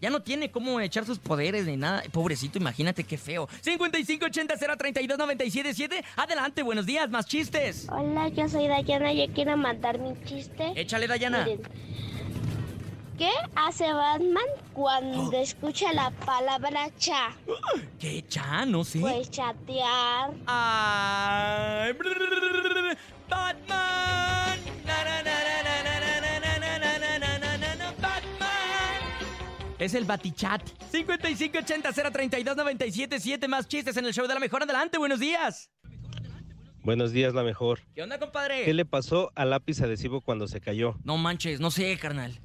[0.00, 2.04] Ya no tiene cómo echar sus poderes ni nada.
[2.12, 3.48] Pobrecito, imagínate qué feo.
[3.64, 6.04] 5580-032-977.
[6.16, 7.88] Adelante, buenos días, más chistes.
[7.90, 10.72] Hola, yo soy Dayana, yo quiero mandar mi chiste.
[10.76, 11.44] Échale, Dayana.
[11.44, 11.62] Miren,
[13.18, 17.36] ¿Qué hace Batman cuando escucha la palabra cha?
[17.98, 18.64] ¿Qué cha?
[18.64, 19.00] No sé.
[19.00, 20.30] Pues chatear.
[20.46, 21.88] Ah,
[23.28, 24.60] Batman.
[29.80, 30.62] Es el Batichat.
[30.92, 33.48] 5580-032-977.
[33.48, 34.62] Más chistes en el show de la mejor.
[34.62, 35.72] Adelante, buenos días.
[36.84, 37.80] Buenos días, la mejor.
[37.94, 38.64] ¿Qué onda, compadre?
[38.64, 40.96] ¿Qué le pasó al lápiz adhesivo cuando se cayó?
[41.04, 42.40] No manches, no sé, carnal.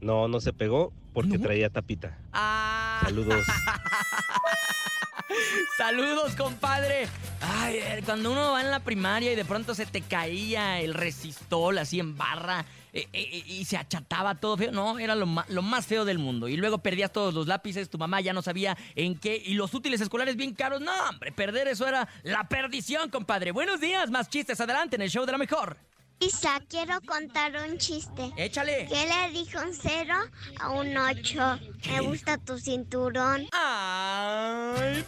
[0.00, 2.18] No, no se pegó porque traía tapita.
[2.32, 3.00] Ah.
[3.04, 3.44] Saludos.
[5.76, 7.08] Saludos, compadre.
[7.40, 10.94] Ay, eh, cuando uno va en la primaria y de pronto se te caía el
[10.94, 14.72] resistol así en barra eh, eh, y se achataba todo feo.
[14.72, 16.48] No, era lo, lo más feo del mundo.
[16.48, 19.40] Y luego perdías todos los lápices, tu mamá ya no sabía en qué.
[19.44, 20.80] Y los útiles escolares bien caros.
[20.80, 23.52] No, hombre, perder eso era la perdición, compadre.
[23.52, 25.76] Buenos días, más chistes adelante en el show de la mejor.
[26.20, 28.32] Isa, quiero contar un chiste.
[28.36, 28.86] Échale.
[28.88, 30.14] ¿Qué le dijo un cero
[30.58, 31.60] a un ocho?
[31.88, 33.46] Me gusta tu cinturón.
[33.52, 35.04] Ay.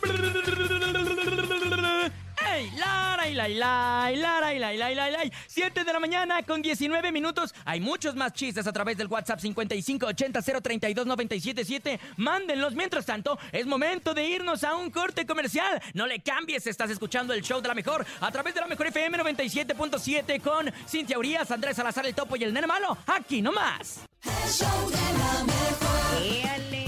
[2.52, 2.70] ¡Ey!
[2.76, 5.18] ¡Lara y la y la y lara y la y la y la y la!
[5.46, 7.54] 7 de la mañana con 19 minutos.
[7.64, 11.98] Hay muchos más chistes a través del WhatsApp 5580-032-977.
[12.16, 12.74] Mándenlos.
[12.74, 15.80] Mientras tanto, es momento de irnos a un corte comercial.
[15.94, 18.86] No le cambies, estás escuchando el show de la mejor a través de la mejor
[18.88, 22.96] FM 97.7 con Cintia Urias, Andrés Salazar el Topo y el Nene Malo.
[23.06, 24.00] Aquí nomás.
[24.24, 25.60] El show de la mejor.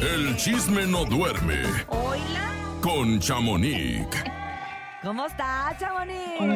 [0.03, 2.51] El chisme no duerme Hola.
[2.81, 4.07] con Chamonix.
[5.03, 6.41] ¿Cómo estás, Chamonix?
[6.41, 6.49] Muy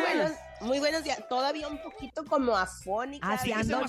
[0.00, 1.20] buenos, muy buenos días.
[1.28, 3.30] Todavía un poquito como afónica.
[3.32, 3.86] Así del ando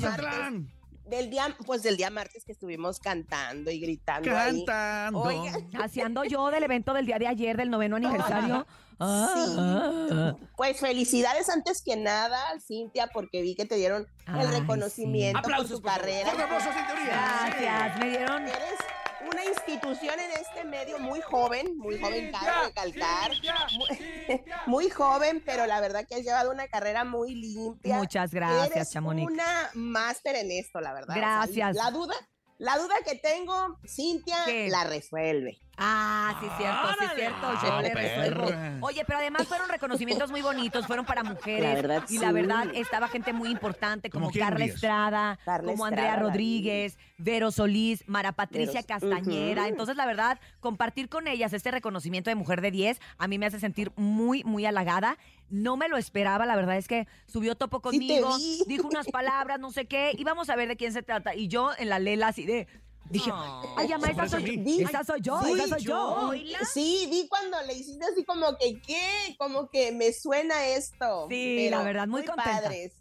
[1.05, 4.65] Del día, pues del día martes que estuvimos cantando y gritando ahí.
[4.65, 5.29] Cantando.
[5.81, 8.67] Así ando yo del evento del día de ayer, del noveno aniversario.
[8.99, 9.55] Ah, Sí.
[9.57, 15.39] ah, Pues felicidades antes que nada, Cintia, porque vi que te dieron Ay, el reconocimiento
[15.41, 16.01] por Aplausos, tu por favor.
[16.01, 16.33] carrera.
[16.33, 16.65] Urias.
[17.05, 18.43] Gracias, me dieron.
[18.47, 18.79] Eres
[19.29, 23.31] una institución en este medio muy joven, muy joven, cabe recalcar.
[23.77, 27.97] Muy, muy joven, pero la verdad que has llevado una carrera muy limpia.
[27.97, 29.31] Muchas gracias, Eres Chamonix.
[29.31, 31.09] una máster en esto, la verdad.
[31.09, 31.75] O sea, Gracias.
[31.75, 32.15] la duda,
[32.57, 34.69] la duda que tengo, Cintia ¿Qué?
[34.69, 35.59] la resuelve.
[35.79, 37.53] Ah, sí, cierto, sí, cierto.
[37.61, 38.45] Yo Ah, le resuelvo.
[38.47, 38.77] perra.
[38.81, 41.61] Oye, pero además fueron reconocimientos muy bonitos, fueron para mujeres.
[41.63, 42.33] La verdad, y la sí.
[42.33, 44.65] verdad, estaba gente muy importante como ¿Cómo quién, Carla?
[44.65, 49.67] Estrada, Carla como Andrea Estrada, Rodríguez, Vero Solís, Mara Patricia Vero- Castañera.
[49.67, 53.45] Entonces, la verdad, compartir con ellas este reconocimiento de mujer de 10 a mí me
[53.45, 55.17] hace sentir muy, muy halagada.
[55.49, 58.35] No me lo esperaba, la verdad es que subió topo conmigo,
[58.67, 61.35] dijo unas palabras, no sé qué, y vamos a ver de quién se trata.
[61.35, 62.67] Y yo en la lela así de.
[63.09, 63.31] Dije,
[63.77, 66.31] ay, ama, esa soy, esa soy yo, Sí, esa soy yo.
[66.73, 69.35] Sí, vi cuando le hiciste así como que, ¿qué?
[69.37, 71.27] Como que me suena esto.
[71.29, 72.61] Sí, la verdad, muy contenta.
[72.61, 72.93] padres.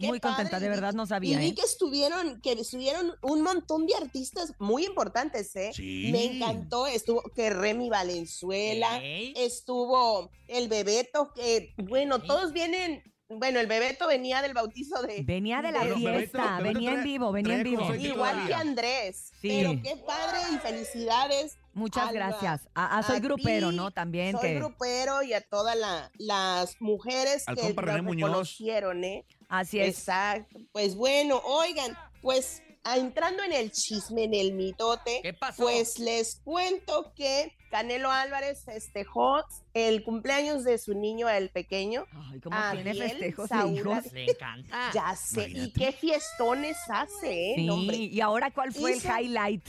[0.00, 1.38] Muy contenta, padre, de y verdad no Y sabía.
[1.40, 1.54] vi ¿eh?
[1.56, 5.72] que estuvieron, que estuvieron un montón de artistas muy importantes, ¿eh?
[5.74, 6.10] Sí.
[6.12, 13.66] Me encantó, estuvo que Remy Valenzuela, estuvo el Bebeto, que, bueno, todos vienen, bueno, el
[13.66, 15.22] Bebeto venía del bautizo de...
[15.22, 17.94] Venía de la Pero fiesta, Bebeto- Bebeto venía en vivo, venía en vivo.
[17.94, 18.46] Igual todavía.
[18.46, 19.32] que Andrés.
[19.42, 19.48] Sí.
[19.48, 21.58] Pero qué padre y felicidades.
[21.74, 22.68] Muchas a gracias.
[22.74, 23.90] Ah, ah, soy a grupero, ti, ¿no?
[23.90, 29.24] También Soy que grupero y a todas la- las mujeres Al que reconocieron, ¿eh?
[29.48, 29.98] así es.
[29.98, 30.58] Exacto.
[30.72, 35.62] Pues bueno, oigan, pues ah, entrando en el chisme, en el mitote, ¿Qué pasó?
[35.64, 39.42] pues les cuento que Canelo Álvarez festejó
[39.74, 42.06] el cumpleaños de su niño, el pequeño.
[42.32, 44.12] Ay, cómo tiene festejos de hijos.
[44.12, 44.90] Le encanta.
[44.94, 47.54] Ya sé, y qué fiestones hace, ¿eh?
[47.56, 47.96] Sí, hombre.
[47.96, 49.68] y ahora cuál fue Hizo- el highlight.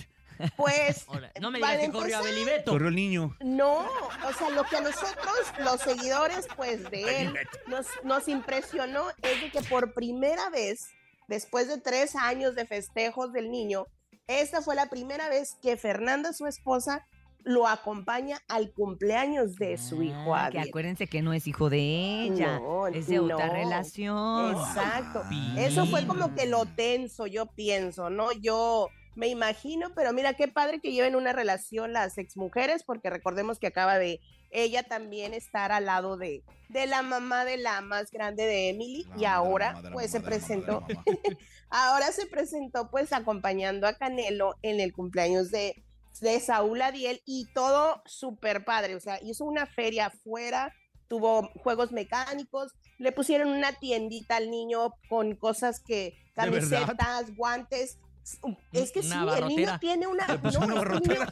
[0.55, 1.05] Pues
[1.41, 2.71] no me digas que corrió a Belibeto.
[2.71, 3.35] Corrió el niño.
[3.41, 7.33] No, o sea, lo que a nosotros, los seguidores, pues, de él,
[7.67, 10.79] nos, nos impresionó es de que por primera vez,
[11.27, 13.85] después de tres años de festejos del niño,
[14.27, 17.05] esta fue la primera vez que Fernanda, su esposa,
[17.43, 20.69] lo acompaña al cumpleaños de su hijo Ah, que Abel.
[20.69, 21.79] acuérdense que no es hijo de
[22.23, 24.51] ella, No, es de otra relación.
[24.51, 25.23] Exacto.
[25.29, 25.57] Bien.
[25.57, 28.31] Eso fue como que lo tenso, yo pienso, ¿no?
[28.33, 33.57] Yo me imagino, pero mira qué padre que lleven una relación las exmujeres, porque recordemos
[33.59, 34.19] que acaba de
[34.51, 39.03] ella también estar al lado de, de la mamá de la más grande de Emily
[39.03, 40.87] La y mamá de la ahora mamá de la pues mamá se de la mamá
[40.87, 41.03] de la presentó, mamá.
[41.69, 45.83] ahora se presentó pues acompañando a Canelo en el cumpleaños de,
[46.21, 50.73] de Saúl Adiel y todo súper padre, o sea, hizo una feria afuera,
[51.07, 57.97] tuvo juegos mecánicos, le pusieron una tiendita al niño con cosas que, camisetas, guantes.
[58.73, 60.27] Es que Una sí, el niño tiene una...
[60.27, 61.27] No, el niño-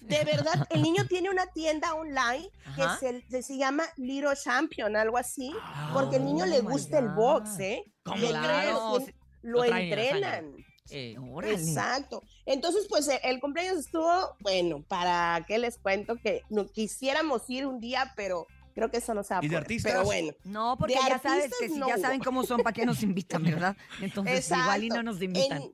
[0.00, 2.98] de verdad, el niño tiene una tienda online que Ajá.
[2.98, 5.52] se, se- se llama Little Champion, algo así,
[5.92, 7.82] porque al niño Oh le my gusta el box, ¿eh?
[8.04, 8.98] ¿Cómo Y el niño Claro,
[9.42, 10.54] lo, lo entrenan.
[10.90, 11.54] Eh, Órale.
[11.54, 12.22] Exacto.
[12.46, 17.66] Entonces, pues eh, el cumpleaños estuvo, bueno, para que les cuento que no quisiéramos ir
[17.66, 19.62] un día, pero creo que eso no se va a ¿Y de poder.
[19.62, 19.92] artistas?
[19.92, 20.32] Pero bueno.
[20.44, 22.02] No, porque ya sabes que si no ya hubo.
[22.02, 23.76] saben cómo son, ¿para qué nos invitan, verdad?
[24.00, 25.62] Entonces igual y no nos invitan.
[25.62, 25.72] En,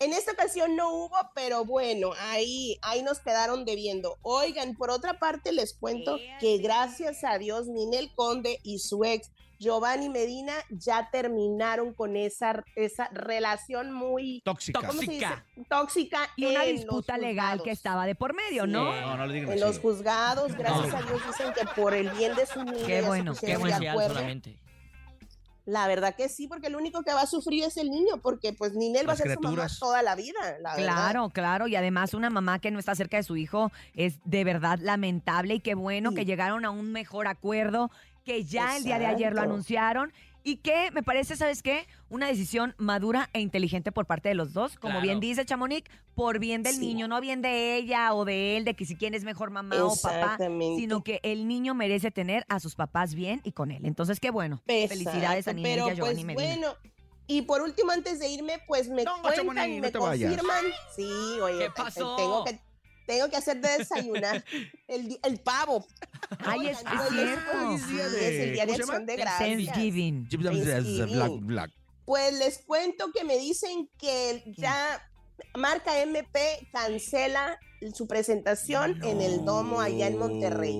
[0.00, 4.18] en esta ocasión no hubo, pero bueno, ahí, ahí nos quedaron debiendo.
[4.22, 9.30] Oigan, por otra parte les cuento que gracias a Dios Ninel Conde y su ex
[9.58, 14.80] Giovanni Medina ya terminaron con esa, esa relación muy Tóxica.
[14.80, 15.26] ¿cómo se dice?
[15.26, 15.68] Tóxica.
[15.68, 18.70] tóxica Y una disputa legal que estaba de por medio, Sí.
[18.70, 18.84] ¿no?
[19.02, 19.60] No, no le digan En así.
[19.66, 23.34] los juzgados, gracias a Dios, dicen que por el bien de su niño Qué bueno,
[23.34, 24.14] se qué qué pusieron buen de señal acuerdo.
[24.14, 24.58] solamente.
[25.66, 28.52] La verdad que sí, porque el único que va a sufrir es el niño, porque
[28.52, 30.94] pues Ninel va a Las ser su mamá toda la vida, la verdad.
[30.94, 34.44] Claro, claro, y además una mamá que no está cerca de su hijo es de
[34.44, 36.16] verdad lamentable y qué bueno Sí.
[36.16, 37.90] que llegaron a un mejor acuerdo,
[38.24, 41.86] que ya el día de ayer lo anunciaron y que me parece, ¿sabes qué?
[42.08, 45.02] Una decisión madura e inteligente por parte de los dos, como Claro.
[45.02, 46.80] bien dice Chamonix, por bien del Sí.
[46.80, 49.84] niño, no bien de ella o de él, de que si quién es mejor mamá
[49.84, 50.80] o papá, Exactamente.
[50.80, 53.84] sino que el niño merece tener a sus papás bien y con él.
[53.86, 54.62] Entonces, qué bueno.
[54.66, 56.56] Felicidades a Exacto, Ninel y a Giovanni pues Medina.
[56.56, 56.74] bueno,
[57.26, 59.98] y por último, antes de irme, pues me No, cuentan Chamonix, y no me te
[59.98, 60.30] vayas.
[60.30, 60.64] confirman.
[60.96, 61.08] Sí,
[61.40, 62.16] oye, ¿Qué pasó?
[62.16, 62.60] Tengo que,
[63.10, 64.44] tengo que hacer de desayunar
[64.88, 65.84] el, el pavo.
[66.38, 68.16] Ay, es, es pues, cierto.
[68.16, 69.48] Es es el día de acción de gracias.
[69.48, 70.28] Thanksgiving.
[70.28, 71.12] Thanksgiving.
[71.12, 71.70] Black, black.
[72.04, 75.02] Pues les cuento que me dicen que ya
[75.56, 77.58] marca MP cancela
[77.94, 80.74] su presentación en el domo allá en Monterrey.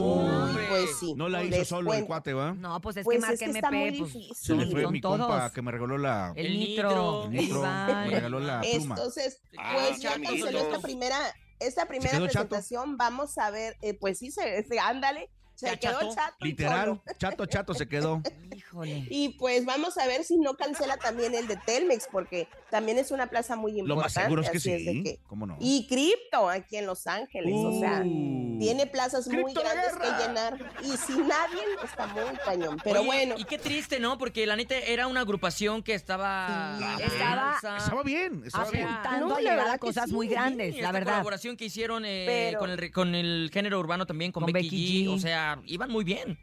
[0.00, 0.66] hombre.
[0.68, 1.14] Pues sí.
[1.14, 2.06] No la hizo les solo el cuento.
[2.08, 2.52] cuate, ¿va?
[2.54, 4.34] No, pues es Pues que es marca que MP, está muy pues difícil.
[4.36, 5.18] Se le fue son mi todos.
[5.18, 6.32] compa que me regaló la...
[6.34, 7.30] El, El nitro, nitro.
[7.30, 8.94] el nitro, me regaló la pluma.
[8.94, 10.32] Entonces, Ah, pues ya chamito.
[10.32, 11.16] canceló esta primera,
[11.60, 12.24] esta primera chato?
[12.24, 12.96] presentación.
[12.96, 15.30] Vamos a ver, eh, pues sí, se, se- ándale.
[15.56, 16.36] Se quedó chato.
[16.40, 17.02] Literal, solo.
[17.18, 18.22] chato, chato se quedó.
[18.54, 19.06] Híjole.
[19.10, 23.10] Y pues vamos a ver si no cancela también el de Telmex, porque también es
[23.10, 23.88] una plaza muy importante.
[23.88, 25.02] Lo más seguro es que sí.
[25.02, 25.56] que- ¿Cómo no?
[25.58, 28.58] Y Crypto aquí en Los Ángeles, o sea, Uh.
[28.58, 30.72] tiene plazas muy la grandes que llenar.
[30.84, 32.78] Y sin nadie está muy cañón.
[32.84, 33.34] Pero Oye, bueno.
[33.38, 34.18] Y qué triste, ¿no?
[34.18, 36.78] Porque la neta era una agrupación que estaba.
[37.00, 37.76] Estaba- alza.
[37.78, 38.86] Estaba bien, estaba bien.
[38.86, 40.14] Apuntando No, a la cosas sí.
[40.14, 41.12] muy grandes, Sí, la verdad.
[41.14, 44.66] colaboración que hicieron eh, Pero- con, el, con el género urbano también, con, Con Becky,
[44.68, 45.08] Becky G.
[45.08, 45.14] G.
[45.14, 46.38] O sea, iban muy bien.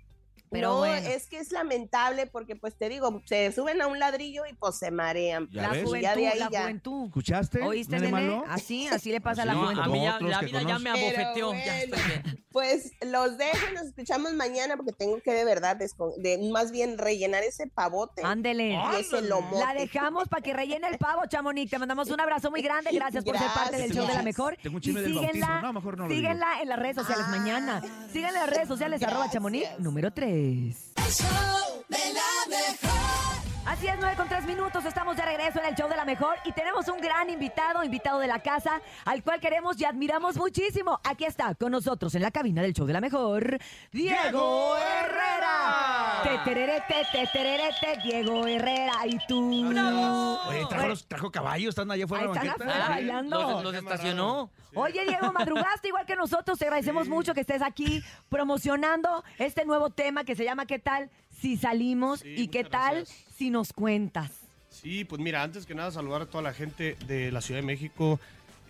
[0.54, 1.08] Pero no, bueno.
[1.10, 4.78] es que es lamentable porque, pues te digo, se suben a un ladrillo y pues
[4.78, 5.50] se marean.
[5.52, 5.84] Ya La ves.
[5.84, 6.62] Juventud, ya de ahí la ya.
[6.62, 7.06] juventud.
[7.08, 7.62] ¿Escuchaste?
[7.64, 8.44] ¿Oíste, nene malo?
[8.48, 9.84] Así, así le pasa a la No, juventud.
[9.84, 11.52] a mí ya, la vida ya me abofeteó.
[11.52, 12.46] Pero Ya estoy bien.
[12.54, 17.00] Pues los dejo y nos escuchamos mañana porque tengo que de verdad, de, más bien
[17.00, 18.70] rellenar ese pavote Ándele.
[18.74, 19.58] y ese lomo.
[19.60, 21.72] La dejamos para que rellene el pavo, Chamonix.
[21.72, 22.92] Te mandamos un abrazo muy grande.
[22.94, 24.56] Gracias por ser parte del show de la mejor.
[24.62, 27.82] Tengo un Y del síguenla, No, mejor no síguenla en las redes sociales mañana.
[28.12, 30.43] Síganla en las redes sociales, arroba Chamonix, número 3.
[30.44, 30.74] El
[31.10, 33.33] show de la mejor.
[33.66, 34.84] Así es, 9 con 3 minutos.
[34.86, 38.20] Estamos de regreso en el show de la mejor y tenemos un gran invitado, invitado
[38.20, 41.00] de la casa, al cual queremos y admiramos muchísimo.
[41.04, 43.58] Aquí está con nosotros en la cabina del show de la mejor,
[43.92, 46.22] Diego Herrera.
[46.24, 48.94] Te tererete, te tererete, Diego Herrera.
[49.06, 49.42] ¿Y tú?
[49.50, 52.76] Oye, trajo, los- trajo caballos, están allá afuera Ahí de la están banqueta.
[52.76, 53.42] afuera bailando.
[53.42, 54.50] Los, los estacionó.
[54.76, 56.60] Oye, Diego, madrugaste igual que nosotros.
[56.60, 61.10] Te agradecemos mucho que estés aquí promocionando este nuevo tema que se llama ¿Qué tal
[61.44, 62.24] si salimos?
[62.26, 64.32] y qué tal si nos cuentas.
[64.70, 67.68] Sí, pues mira, antes que nada saludar a toda la gente de la Ciudad de
[67.68, 68.18] México,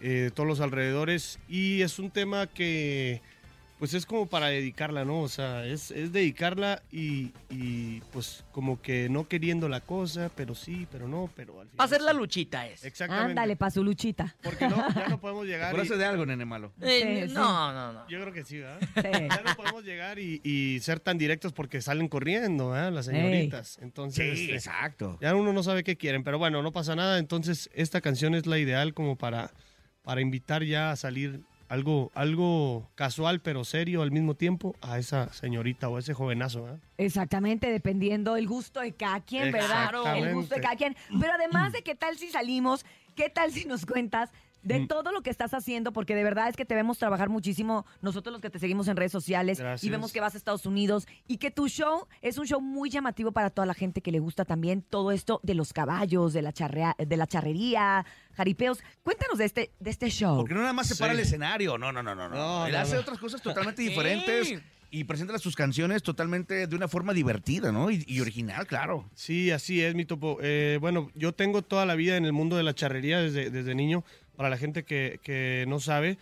[0.01, 1.38] eh, de todos los alrededores.
[1.47, 3.21] Y es un tema que,
[3.84, 5.19] pues es como para dedicarla, ¿no?
[5.19, 10.56] O sea, es, es dedicarla y, y, pues como que no queriendo la cosa, pero
[10.56, 11.76] sí, pero no, pero al final.
[11.76, 12.86] Para hacer la luchita es.
[12.86, 13.32] Exactamente.
[13.32, 14.38] Ándale, pa' su luchita.
[14.41, 15.74] Porque no, ya no podemos llegar.
[15.74, 16.72] y- Acuérdate de algo, nene malo.
[16.80, 17.34] Eh, Sí, sí.
[17.34, 18.08] no, no, no.
[18.08, 18.80] Yo creo que sí, ¿verdad?
[18.96, 19.28] Sí.
[19.30, 22.93] Ya no podemos llegar y, y ser tan directos porque salen corriendo, ¿verdad?
[22.93, 23.80] Las señoritas.
[23.82, 25.17] Entonces, Sí, este, exacto.
[25.22, 27.19] ya uno no sabe qué quieren, pero bueno, no pasa nada.
[27.19, 29.52] Entonces, esta canción es la ideal como para,
[30.04, 31.41] para invitar ya a salir
[31.73, 36.63] algo, algo casual pero serio al mismo tiempo a esa señorita o a ese jovenazo,
[36.63, 36.79] ¿verdad?
[36.99, 39.89] Exactamente, dependiendo el gusto de cada quien, ¿verdad?
[40.15, 40.95] El gusto de cada quien.
[41.19, 44.29] Pero además de qué tal si salimos, qué tal si nos cuentas
[44.63, 44.88] de Mm.
[44.88, 48.32] todo lo que estás haciendo, porque de verdad es que te vemos trabajar muchísimo, nosotros
[48.34, 51.38] los que te seguimos en redes sociales, y vemos que vas a Estados Unidos, y
[51.38, 54.45] que tu show es un show muy llamativo para toda la gente que le gusta
[54.45, 58.80] también todo esto de los caballos, de la, charrea- de la charrería, jaripeos.
[59.04, 60.38] Cuéntanos de este, de este show.
[60.38, 61.19] Porque no nada más se para Sí.
[61.19, 61.78] el escenario.
[61.78, 62.30] No, no, no, no.
[62.30, 62.65] no.
[62.65, 63.02] Él no, hace no.
[63.02, 67.89] otras cosas totalmente diferentes y presenta sus canciones totalmente de una forma divertida, ¿no?
[67.89, 69.10] Y, y original, claro.
[69.15, 70.38] Sí, así es, mi topo.
[70.41, 73.73] Eh, bueno, yo tengo toda la vida en el mundo de la charrería desde, desde
[73.73, 74.04] niño.
[74.36, 76.17] Para la gente que, que no sabe,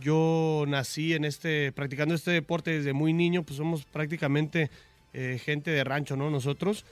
[0.00, 4.70] yo nací en este, practicando este deporte desde muy niño, pues somos prácticamente
[5.12, 6.30] eh, gente de rancho, ¿no?
[6.30, 6.84] Nosotros.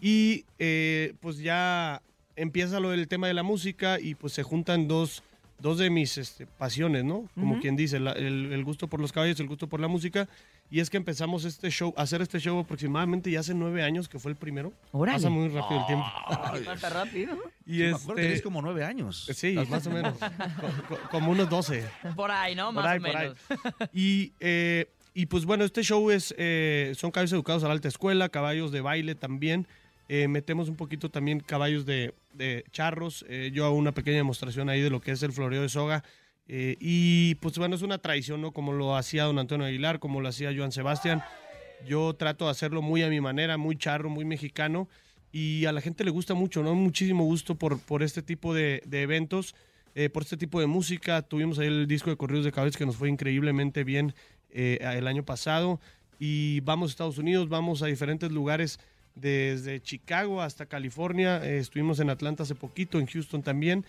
[0.00, 2.00] Y eh, pues ya
[2.34, 5.22] empieza lo del tema de la música y pues se juntan dos,
[5.58, 7.28] dos de mis este, pasiones, ¿no?
[7.34, 10.28] Como quien dice, la- el, el gusto por los caballos, el gusto por la música.
[10.68, 14.08] Y es que empezamos este show, a hacer este show aproximadamente ya hace nueve años,
[14.08, 14.72] que fue el primero.
[14.90, 15.16] Órale.
[15.18, 16.04] Pasa muy rápido el tiempo.
[16.66, 17.36] Pasa rápido.
[17.64, 19.28] y Sí, me este- acuerdo, como nueve años.
[19.32, 20.14] Sí, más o menos.
[20.18, 20.26] Co-
[20.88, 21.84] co- como unos doce.
[22.16, 22.66] Por ahí, ¿no?
[22.74, 23.28] Por Más ahí, o por ahí.
[23.28, 23.38] menos.
[23.92, 27.86] Y, eh, y pues bueno, este show es, eh, son caballos educados a la alta
[27.88, 29.66] escuela, caballos de baile también.
[30.08, 33.24] Eh, metemos un poquito también caballos de, de charros.
[33.28, 36.04] Eh, yo hago una pequeña demostración ahí de lo que es el floreo de soga.
[36.48, 38.52] Eh, y pues bueno, es una tradición, ¿no?
[38.52, 41.22] Como lo hacía don Antonio Aguilar, como lo hacía Joan Sebastián.
[41.86, 44.88] Yo trato de hacerlo muy a mi manera, muy charro, muy mexicano.
[45.32, 46.74] Y a la gente le gusta mucho, ¿no?
[46.74, 49.54] Muchísimo gusto por, por este tipo de, de eventos,
[49.94, 51.20] eh, por este tipo de música.
[51.22, 54.14] Tuvimos ahí el disco de Corridos de Caballos que nos fue increíblemente bien
[54.50, 55.80] eh, el año pasado.
[56.18, 58.78] Y vamos a Estados Unidos, vamos a diferentes lugares
[59.16, 61.44] desde Chicago hasta California.
[61.44, 63.84] Eh, estuvimos en Atlanta hace poquito, en Houston también.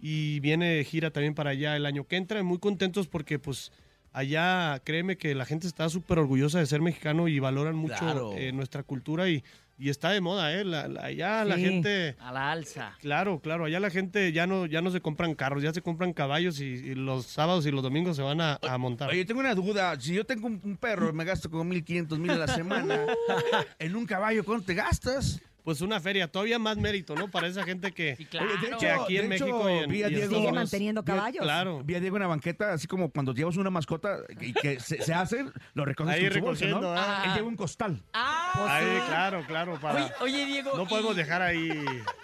[0.00, 2.42] Y viene gira también para allá el año que entra.
[2.42, 3.72] Muy contentos porque pues
[4.12, 8.32] allá créeme que la gente está súper orgullosa de ser mexicano y valoran mucho Claro.
[8.36, 9.42] eh, nuestra cultura y,
[9.78, 10.64] y está de moda, ¿eh?
[10.64, 12.14] La- la- allá la gente...
[12.20, 12.96] A la alza.
[13.00, 16.12] Claro, claro, allá la gente ya no, ya no se compran carros, ya se compran
[16.12, 19.08] caballos y, y los sábados y los domingos se van a, a montar.
[19.10, 19.98] Oye, tengo una duda.
[19.98, 23.06] Si yo tengo un, un perro, me gasto como 1.500 mil a la semana.
[23.78, 25.40] en un caballo, ¿cuánto te gastas?
[25.64, 27.30] Pues una feria, todavía más mérito, ¿no?
[27.30, 28.48] Para esa gente que, claro.
[28.58, 30.34] Oye, de que aquí en de hecho, México y en, vi a y en Diego-
[30.36, 31.42] Sigue manteniendo caballos.
[31.42, 31.82] Claro.
[31.84, 35.00] Vi a Diego en la banqueta, así como cuando llevas una mascota y que se,
[35.02, 35.44] se hace,
[35.74, 36.80] lo recoges Ahí con su bolsa, ¿no?
[36.80, 37.24] recogiendo.
[37.24, 38.02] Él lleva un costal.
[38.12, 40.04] Ah, Ahí, claro, claro, para...
[40.04, 40.72] Oye, oye, Diego.
[40.76, 41.70] no podemos y- dejar ahí...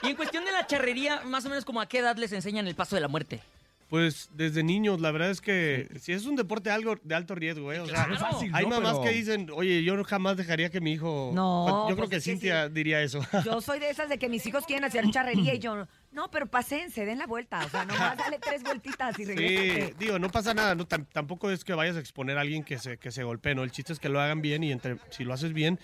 [0.03, 2.67] Y en cuestión de la charrería, más o menos como a qué edad les enseñan
[2.67, 3.41] el paso de la muerte.
[3.89, 7.73] Pues desde niños, la verdad es que si es un deporte algo de alto riesgo,
[7.73, 7.81] ¿eh?
[7.81, 8.15] O sea, Claro.
[8.15, 8.71] Es fácil, hay ¿no?
[8.77, 11.31] mamás Pero- que dicen, oye, yo jamás dejaría que mi hijo.
[11.35, 13.21] No, Pues, yo creo pues que Cintia diría eso.
[13.47, 16.47] Yo soy de esas de que mis hijos quieren hacer charrería y yo, no, pero
[16.47, 17.65] paséense, den la vuelta.
[17.65, 21.51] O sea, nomás dale tres vueltitas y Sí, digo, no pasa nada, no, tam- tampoco
[21.51, 23.65] es que vayas a exponer a alguien que se, que se golpee, ¿no?
[23.65, 25.79] El chiste es que lo hagan bien y entre, si lo haces bien,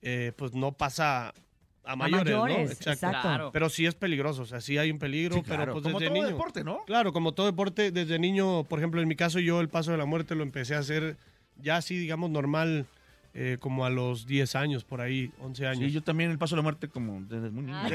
[0.00, 1.34] eh, pues no pasa
[1.84, 2.92] a mayores, mayores, ¿no?
[2.92, 3.20] exacto.
[3.22, 3.50] Claro.
[3.52, 5.98] Pero sí es peligroso, o sea, sí hay un peligro, Sí, claro, pero pues como
[5.98, 6.28] desde todo niño.
[6.28, 6.84] deporte, ¿no?
[6.84, 9.98] Claro, como todo deporte, desde niño, por ejemplo, en mi caso, yo el paso de
[9.98, 11.16] la muerte lo empecé a hacer
[11.56, 12.86] ya así, digamos, normal,
[13.32, 15.84] eh, como a los 10 años, por ahí, 11 años.
[15.84, 17.78] Sí, yo también el paso de la muerte como desde muy niño.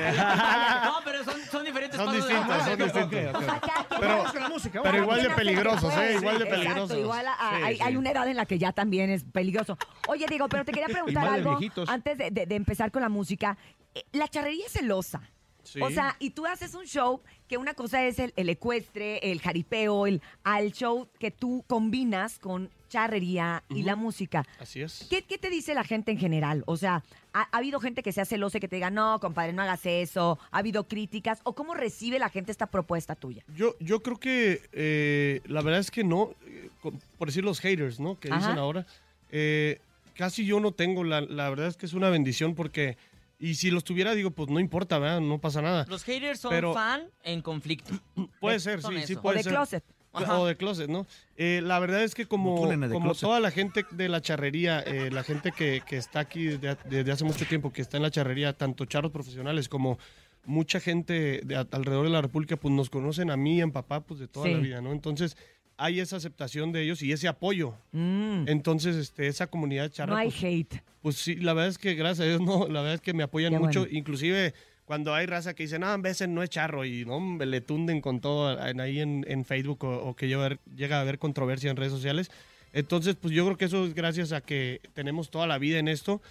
[0.86, 3.22] No, pero son, son diferentes Son pasos de la distintos, son muerte.
[3.24, 3.44] distintos.
[3.44, 3.98] Ok, ok.
[4.00, 6.16] Pero, Vamos con la música, pero igual de peligrosos, ¿eh?
[6.20, 6.82] Igual de sí, peligrosos.
[6.84, 7.82] Exacto, igual a- Sí, hay, sí.
[7.84, 9.78] hay una edad en la que ya también es peligroso.
[10.08, 11.90] Oye, Diego, pero te quería preguntar algo viejitos.
[11.90, 13.58] antes de, de- de empezar con la música.
[13.94, 15.22] Eh, La charrería es celosa.
[15.64, 15.82] Sí.
[15.82, 19.42] O sea, y tú haces un show que una cosa es el, el ecuestre, el
[19.42, 24.46] jaripeo, el al show que tú combinas con charrería y la música.
[24.60, 25.08] Así es.
[25.10, 26.64] ¿Qué, qué te dice la gente en general?
[26.68, 29.54] O sea, ¿ha, ha habido gente que sea celosa y que te diga, no, compadre,
[29.54, 30.40] no hagas eso?
[30.52, 31.40] ¿Ha habido críticas?
[31.44, 33.44] ¿O cómo recibe la gente esta propuesta tuya?
[33.56, 37.60] Yo, yo creo que eh, la verdad es que no, eh, con- por decir los
[37.60, 38.20] haters, ¿no?
[38.20, 38.40] Que Ajá.
[38.40, 38.86] dicen ahora,
[39.32, 39.80] eh,
[40.16, 42.98] casi yo no tengo, la, la verdad es que es una bendición porque,
[43.40, 45.20] y si los tuviera, digo, pues no importa, ¿verdad?
[45.20, 45.86] No pasa nada.
[45.90, 47.94] Los haters son Pero- fan en conflicto.
[48.40, 49.52] Puede ser, sí, sí puede o de ser.
[49.54, 49.84] closet.
[50.24, 50.40] Ajá.
[50.40, 51.06] O de closet, ¿no?
[51.38, 52.56] Eh, la verdad es que como,
[52.92, 56.78] Como toda la gente de la charrería, eh, la gente que, que está aquí desde,
[56.90, 59.98] desde hace mucho tiempo, que está en la charrería, tanto charros profesionales como
[60.46, 63.66] mucha gente de a- alrededor de la República, pues nos conocen a mí y a
[63.66, 64.54] mi papá pues de toda Sí.
[64.54, 64.92] la vida, ¿no?
[64.92, 65.36] Entonces
[65.78, 67.74] hay esa aceptación de ellos y ese apoyo.
[67.92, 70.82] Mm, Entonces, este, esa comunidad charra, no hay pues, hate.
[71.02, 73.24] pues sí, la verdad es que gracias a Dios, no, la verdad es que me
[73.24, 73.98] apoyan Qué mucho, bueno.
[73.98, 74.54] inclusive
[74.86, 77.60] cuando hay raza que dice, no, a veces no es charro y no, hombre, le
[77.62, 81.02] tunden con todo ahí en, en Facebook o, o que llega a, haber, llega a
[81.02, 82.30] haber controversia en redes sociales.
[82.72, 85.88] Entonces, pues yo creo que eso es gracias a que tenemos toda la vida en
[85.88, 86.22] esto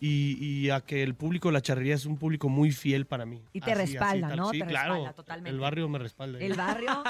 [0.00, 3.24] y, y a que el público de la charrería es un público muy fiel para
[3.24, 3.40] mí.
[3.52, 4.50] Y te Así, así, respalda, tal- ¿no?
[4.50, 4.92] Sí, Te claro.
[4.94, 5.50] respalda totalmente.
[5.50, 6.38] El barrio me respalda.
[6.40, 7.02] El barrio,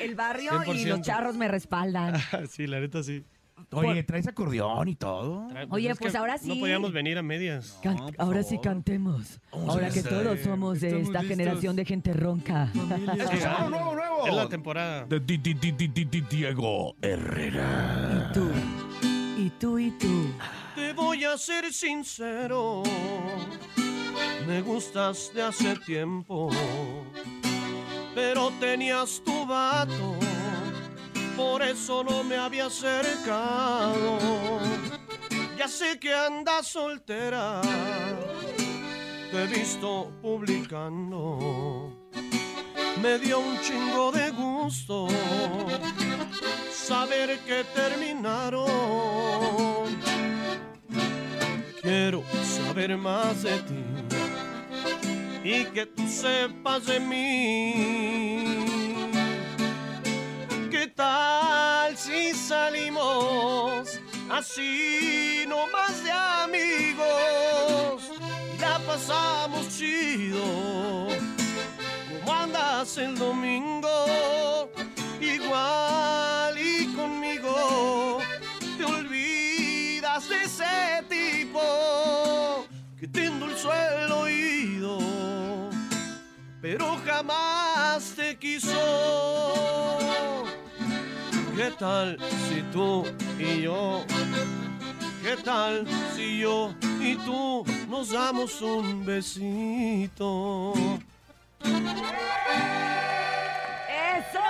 [0.00, 1.02] el barrio y los 100%.
[1.02, 2.14] charros me respaldan.
[2.50, 3.24] sí, la neta sí.
[3.72, 5.48] Oye, traes acordeón y todo.
[5.70, 6.48] Oye, es pues que ahora sí.
[6.48, 7.78] No podíamos venir a medias.
[7.82, 8.62] Can- No, por ahora sí favor.
[8.64, 9.40] cantemos.
[9.52, 11.36] Ahora que todos somos de Estamos esta listos.
[11.38, 12.70] generación de gente ronca.
[12.74, 14.26] Nuevo, nuevo, nuevo.
[14.26, 15.04] Es la temporada.
[15.06, 18.30] De Di- Di- Di- Di- Di- Di- Diego Herrera.
[18.32, 18.50] tú,
[19.38, 20.26] y tú, y tú.
[20.74, 22.82] Te voy a ser sincero,
[24.46, 26.50] me gustas de hace tiempo,
[28.14, 30.16] pero tenías tu vato,
[31.36, 34.18] por eso no me había acercado.
[35.56, 37.60] Ya sé que andas soltera,
[39.30, 42.08] te he visto publicando,
[43.00, 45.08] me dio un chingo de gusto
[46.70, 48.66] saber que terminaron.
[51.80, 53.84] Quiero saber más de ti
[55.44, 58.43] y que tú sepas de mí.
[60.94, 63.98] ¿Qué tal si salimos
[64.30, 68.12] así nomás de amigos
[68.54, 71.08] y la pasamos chido?
[72.20, 74.70] ¿Cómo andas el domingo?
[75.20, 78.20] Igual y conmigo
[78.78, 82.68] te olvidas de ese tipo
[83.00, 85.00] que te endulzó el oído,
[86.62, 89.43] pero jamás te quiso.
[91.56, 93.04] ¿Qué tal si tú
[93.38, 94.04] y yo?
[95.22, 100.74] ¿Qué tal si yo y tú nos damos un besito?
[103.88, 104.40] ¡Eso!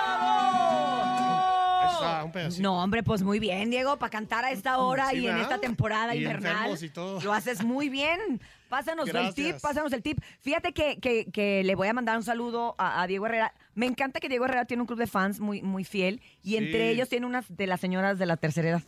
[1.93, 2.63] Está, un pedacito.
[2.63, 5.59] No, hombre, pues muy bien, Diego, para cantar a esta hora Sí, y en esta
[5.59, 6.75] temporada Y invernal.
[6.83, 7.21] y todo.
[7.21, 8.41] Lo haces muy bien.
[8.67, 10.19] Pásanos el tip, pásanos el tip.
[10.41, 13.53] Fíjate que, que- que le voy a mandar un saludo a, a Diego Herrera.
[13.75, 16.57] Me encanta que Diego Herrera tiene un club de fans muy, muy fiel y Sí.
[16.57, 18.83] entre ellos tiene unas de las señoras de la tercera edad.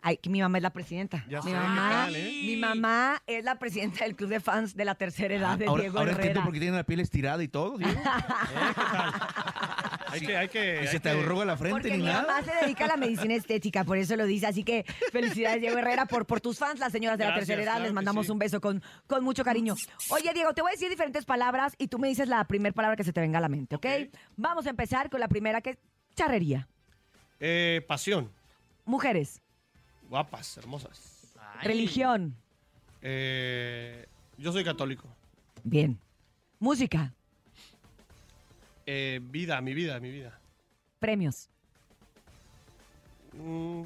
[0.00, 1.24] Ay, que mi mamá es la presidenta.
[1.28, 2.42] Ya mi sé, mamá, ¿qué tal, eh?
[2.46, 5.82] mi mamá es la presidenta del club de fans de la tercera edad de Ahora,
[5.82, 6.26] Diego ahora Herrera.
[6.28, 7.78] entiendo por qué tiene la piel estirada y todo.
[7.78, 8.00] Diego.
[10.10, 10.80] Hay que, hay que.
[10.84, 12.22] Y se te arruga la frente Porque ni mi nada.
[12.22, 14.46] mamá se dedica a la medicina estética, por eso lo dice.
[14.46, 17.62] Así que felicidades, Diego Herrera, por, por tus fans, las señoras de la Gracias, tercera
[17.62, 17.72] edad.
[17.72, 18.32] claro Les que mandamos sí.
[18.32, 19.74] un beso con, con mucho cariño.
[20.10, 22.96] Oye, Diego, te voy a decir diferentes palabras y tú me dices la primera palabra
[22.96, 23.86] que se te venga a la mente, ¿ok?
[24.36, 25.78] Vamos a empezar con la primera que es
[26.16, 26.68] charrería.
[27.40, 28.30] Eh, pasión.
[28.84, 29.40] Mujeres,
[30.08, 31.34] Guapas, hermosas.
[31.62, 32.34] religión,
[33.02, 34.06] Eh,
[34.38, 35.06] yo soy católico.
[35.62, 35.98] bien.
[36.60, 37.14] Música,
[38.90, 40.40] Eh, vida, mi vida, mi vida.
[40.98, 41.50] Premios.
[43.34, 43.82] Mm,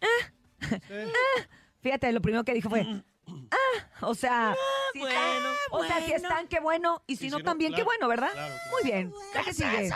[1.82, 2.86] Fíjate, lo primero que dijo fue.
[3.50, 4.54] Ah, o sea,
[4.92, 7.02] si están, o sea, si están, qué bueno.
[7.06, 8.32] Y si Y no, si no, también, qué bueno, ¿verdad?
[8.32, 8.70] claro, claro.
[8.72, 9.12] Muy bien.
[9.32, 9.90] ¿Ya que sigue?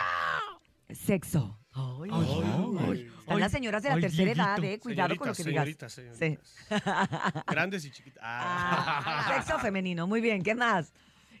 [0.91, 1.59] Sexo.
[1.73, 3.11] Ay, ay.
[3.19, 4.79] Están las señoras de la ay, tercera edad, eh.
[4.79, 5.65] Cuidado con lo que digas.
[5.65, 8.23] Señoritas, señoritas, Grandes y chiquitas.
[8.23, 9.25] Ah.
[9.27, 9.33] Sí.
[9.35, 10.07] Sexo femenino.
[10.07, 10.41] Muy bien.
[10.41, 10.93] ¿Qué más?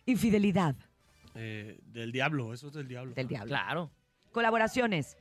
[0.05, 0.75] Infidelidad.
[1.39, 3.13] Eh, del diablo, eso es del diablo.
[3.13, 3.47] Del diablo.
[3.47, 3.91] Claro.
[4.31, 5.17] Colaboraciones.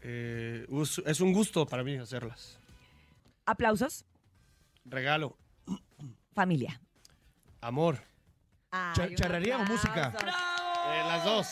[0.00, 0.66] Eh,
[1.06, 2.58] es un gusto para mí hacerlas.
[3.46, 4.04] Aplausos.
[4.84, 5.36] Regalo,
[6.32, 6.80] Familia.
[7.60, 7.96] amor.
[8.70, 9.88] Cha- Ay, un ¿Charrería o aplauso.
[9.88, 10.14] música?
[10.20, 11.48] Eh, las dos.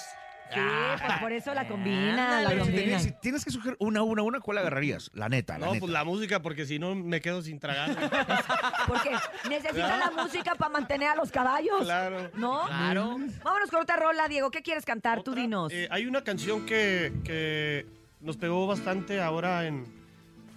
[0.53, 0.61] Sí,
[1.07, 2.83] pues por eso la combina, la Pero si, combina.
[2.83, 5.11] tenías- si tienes que sugerir una, una, una, ¿cuál agarrarías?
[5.15, 5.81] La neta, la No, neta.
[5.81, 7.91] pues la música, porque si no me quedo sin tragar.
[8.87, 9.11] Porque
[9.49, 11.83] necesitan la música para mantener a los caballos.
[11.83, 12.31] Claro.
[12.35, 12.65] ¿No?
[12.67, 13.19] Claro.
[13.45, 14.51] Vámonos con otra rola, Diego.
[14.51, 15.23] ¿Qué quieres cantar?
[15.23, 15.73] Tú dinos.
[15.73, 17.85] Eh, hay una canción que, que
[18.21, 19.85] nos pegó bastante ahora en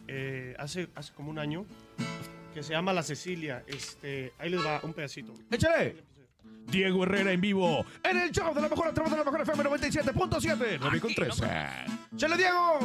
[0.08, 1.66] eh, hace, hace como un año
[2.54, 3.64] que se llama La Cecilia.
[3.68, 5.34] Este, ahí les va un pedacito.
[5.50, 5.96] ¡Échale!
[6.72, 9.42] Diego Herrera en vivo en el show de la mejor a través de la mejor
[9.42, 11.46] FM 97.7, 9 con 13.
[12.16, 12.80] ¡Chale, Diego!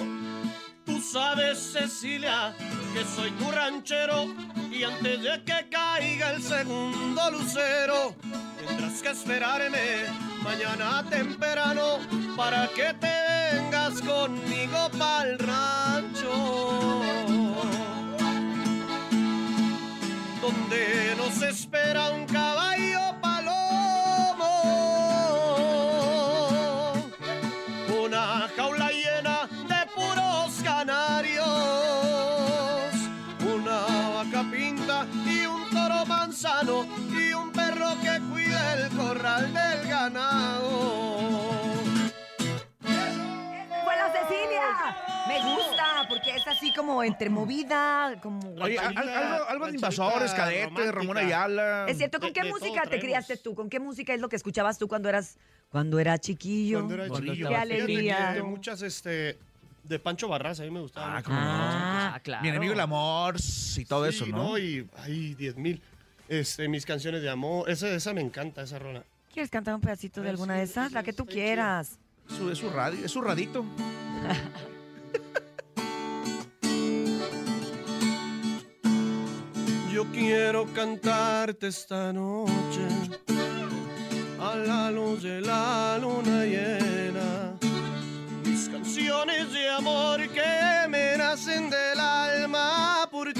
[0.84, 2.54] Tú sabes, Cecilia,
[2.92, 4.26] que soy tu ranchero
[4.70, 8.14] y antes de que caiga el segundo lucero,
[8.58, 10.04] tendrás que esperarme
[10.42, 11.98] mañana temprano
[12.36, 16.32] para que te vengas conmigo pa'l rancho.
[20.40, 22.75] Donde nos espera un caballo
[36.44, 41.30] y un perro que cuida el corral del ganado.
[42.82, 44.96] ¡Fue la Cecilia!
[45.28, 48.50] Me gusta, porque es así como entre movida, como...
[48.60, 51.86] Oye, al- al- algo, algo de invasores, cadetes, Ramón Ayala.
[51.88, 53.54] Es cierto, ¿con qué música te criaste tú?
[53.54, 55.38] ¿Con qué música es lo que escuchabas tú cuando eras
[55.70, 56.80] cuando era chiquillo?
[56.84, 57.48] Cuando era chiquillo.
[57.48, 58.34] Qué Fíjate alegría.
[58.34, 59.38] que muchas, este,
[59.84, 61.16] de Pancho Barras, a mí me gustaban.
[61.16, 61.46] Ah, cómo no.
[61.48, 62.42] Ah, claro.
[62.42, 63.36] Mi enemigo el amor
[63.76, 64.58] y todo Sí, eso, ¿no?
[64.58, 65.82] Y, ay, diez mil.
[66.28, 67.70] Este, mis canciones de amor.
[67.70, 69.04] Esa, esa me encanta, esa rola.
[69.32, 70.92] ¿Quieres cantar un pedacito de alguna de esas?
[70.92, 71.98] La que tú quieras.
[72.28, 73.64] Es su, es su radio, es su radito.
[79.92, 82.86] Yo quiero cantarte esta noche
[84.38, 87.58] a la luz de la luna llena.
[88.44, 93.32] Mis canciones de amor que me nacen del alma por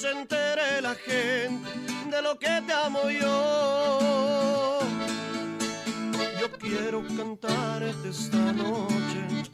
[0.00, 1.68] se entere la gente
[2.08, 4.78] de lo que te amo yo.
[6.40, 9.48] Yo quiero cantarte esta noche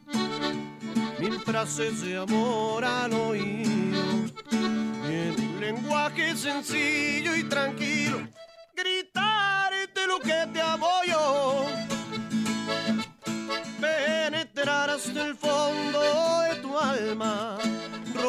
[1.18, 4.02] mil frases de amor al oído.
[5.08, 8.18] Y en un lenguaje sencillo y tranquilo,
[8.76, 11.66] gritarte lo que te amo yo.
[13.80, 17.58] Penetrar hasta el fondo de tu alma,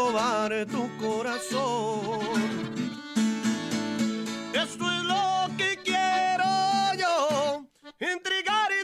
[0.06, 2.20] robar tu corazón.
[4.54, 6.46] Esto es lo que quiero
[6.98, 7.66] yo,
[8.00, 8.75] entregarte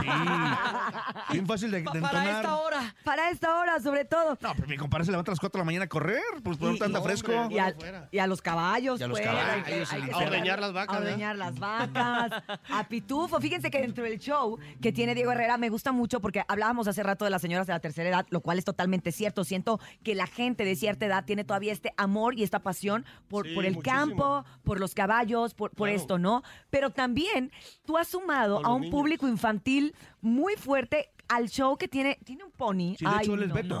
[0.00, 0.06] Sí.
[1.32, 2.94] Bien fácil de, de Para esta hora.
[3.04, 4.36] Para esta hora, sobre todo.
[4.40, 6.56] No, pero mi compadre se levanta a las 4 de la mañana a correr, pues
[6.58, 7.32] por Y- tanta no, fresco.
[7.50, 7.74] Y a,
[8.10, 10.72] y los caballos, Y a los pues, caballos, hay que- hay que a ordeñar las
[10.72, 13.40] vacas, A ordeñar las vacas, a Pitufo.
[13.40, 17.02] Fíjense que dentro del show que tiene Diego Herrera me gusta mucho porque hablábamos hace
[17.02, 19.44] rato de las señoras de la tercera edad, lo cual es totalmente cierto.
[19.44, 23.46] Siento que la gente de cierta edad tiene todavía este amor y esta pasión por,
[23.46, 23.98] Sí, por el muchísimo.
[23.98, 26.00] campo, por los caballos, por, por Claro.
[26.00, 26.42] esto, ¿no?
[26.70, 27.50] Pero también
[27.84, 28.92] tú has sumado a los un niños.
[28.92, 32.96] público infantil muy fuerte al show que tiene, tiene un pony.
[32.98, 33.54] Sí, de hecho, él es no.
[33.54, 33.74] Beto.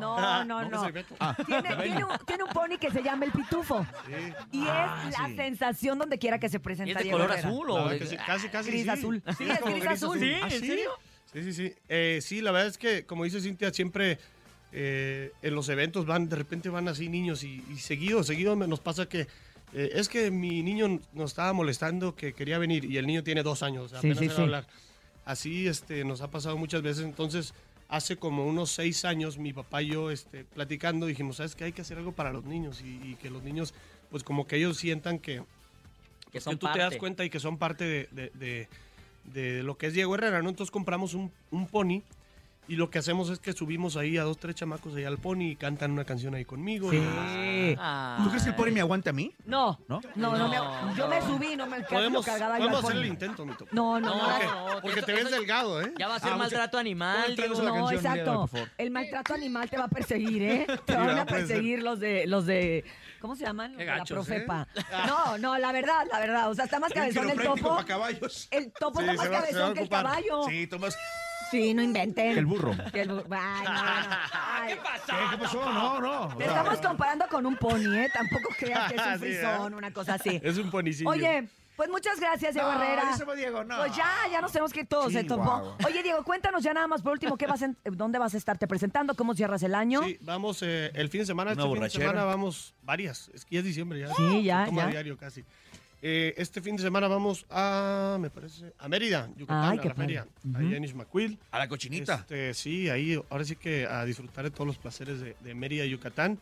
[0.00, 0.92] No, no, no.
[0.92, 1.14] Beto.
[1.46, 3.84] Tiene, tiene un, tiene un pony que se llama el Pitufo.
[4.06, 4.12] Sí.
[4.52, 5.36] Y Ah, es la sí.
[5.36, 6.88] sensación donde quiera que se presenta.
[6.88, 7.48] ¿Y es de Diego color Herrera.
[7.48, 8.70] azul La o verdad de- que sí, casi, casi.
[8.70, 8.88] Gris sí.
[8.88, 9.22] azul.
[9.36, 10.18] Sí, es como gris azul.
[10.20, 10.32] ¿Sí?
[10.42, 10.90] ¿Ah, ¿En serio?
[11.32, 11.74] Sí, sí, sí.
[11.88, 14.18] Eh, sí, la verdad es que, como dice Cintia, siempre
[14.72, 18.66] eh, en los eventos van, de repente van así niños y, y seguido, seguido me-
[18.68, 19.26] nos pasa que
[19.74, 23.42] eh, es que mi niño nos estaba molestando que quería venir y el niño tiene
[23.42, 24.42] dos años, o sea, Sí, apenas sí, sí.
[24.42, 24.66] hablar.
[25.24, 27.54] Así este, nos ha pasado muchas veces, entonces
[27.88, 31.64] hace como unos seis años mi papá y yo este, platicando dijimos, ¿sabes qué?
[31.64, 33.74] Hay que hacer algo para los niños y, y que los niños,
[34.10, 35.42] pues como que ellos sientan que,
[36.32, 38.68] Que son tú te das cuenta y que son parte de, de- de-
[39.32, 40.48] de lo que es Diego Herrera, ¿no?
[40.48, 42.00] Entonces compramos un, un pony
[42.68, 45.50] y lo que hacemos es que subimos ahí a dos, tres chamacos ahí al pony
[45.50, 46.90] y cantan una canción ahí conmigo.
[46.90, 46.96] Sí.
[46.96, 47.74] y-
[48.22, 49.34] ¿Tú crees que el pony me aguanta a mí?
[49.44, 50.00] No, ¿No?
[50.14, 52.90] no, no, me- yo me subí, no me alcanzo, yo podemos al hacer pony.
[52.92, 53.66] el intento, Mito.
[53.72, 54.24] No, no, no.
[54.24, 55.92] Porque, no, porque eso- te ves eso- delgado, ¿eh?
[55.98, 57.62] Ya va a ser Ah, maltrato animal, ¿Cómo traes Diego.
[57.62, 58.48] la No, canción, exacto.
[58.78, 60.66] El maltrato animal te va a perseguir, ¿eh?
[60.86, 62.84] Te van va, a perseguir los de, los de,
[63.20, 63.72] ¿cómo se llaman?
[63.72, 64.68] Los de la gachos, Profepa.
[65.06, 66.50] No, no, la verdad, la verdad.
[66.50, 67.78] O sea, está más cabezón el topo.
[68.50, 70.42] El topo está más a cabezón que el caballo.
[70.48, 70.96] Sí, Tomás.
[71.52, 72.32] Sí, no inventen.
[72.32, 72.74] Que el burro.
[72.92, 73.26] Que el burro.
[73.30, 74.16] Ay, no, no.
[74.32, 74.74] Ay,
[75.06, 75.72] ¿Qué, ¿Qué pasó?
[75.72, 76.36] No, no.
[76.36, 78.10] Te estamos comparando con un pony, ¿eh?
[78.12, 79.38] Tampoco creas que es un Sí, ¿eh?
[79.38, 80.40] frisón, una cosa así.
[80.42, 81.08] Es un ponicillo.
[81.10, 81.46] Oye,
[81.76, 83.04] pues muchas gracias, Diego No, Herrera.
[83.12, 83.76] díselo, Diego, no.
[83.78, 85.42] Pues ya, ya nos tenemos que ir todos, Sí, ¿eh, Topo?
[85.44, 85.76] guau.
[85.86, 88.66] Oye, Diego, cuéntanos ya nada más por último, ¿qué vas en- ¿dónde vas a estarte
[88.66, 89.14] presentando?
[89.14, 90.02] ¿Cómo cierras el año?
[90.02, 92.04] Sí, vamos eh, el fin de semana, Una este fin de borrachera.
[92.08, 93.30] semana vamos varias.
[93.34, 94.08] Es que ya es diciembre ya.
[94.14, 94.88] Sí, ya, Se toma ya.
[94.88, 95.44] diario casi.
[96.04, 99.88] Eh, este fin de semana vamos a, me parece, a Mérida, Yucatán, Ay, a qué
[99.88, 100.26] la feria.
[100.44, 100.58] Ujú.
[100.58, 101.38] Allá en Ismaquil.
[101.52, 102.14] A la cochinita.
[102.16, 105.84] Este, sí, ahí ahora sí que a disfrutar de todos los placeres de, de Mérida,
[105.86, 106.40] Yucatán.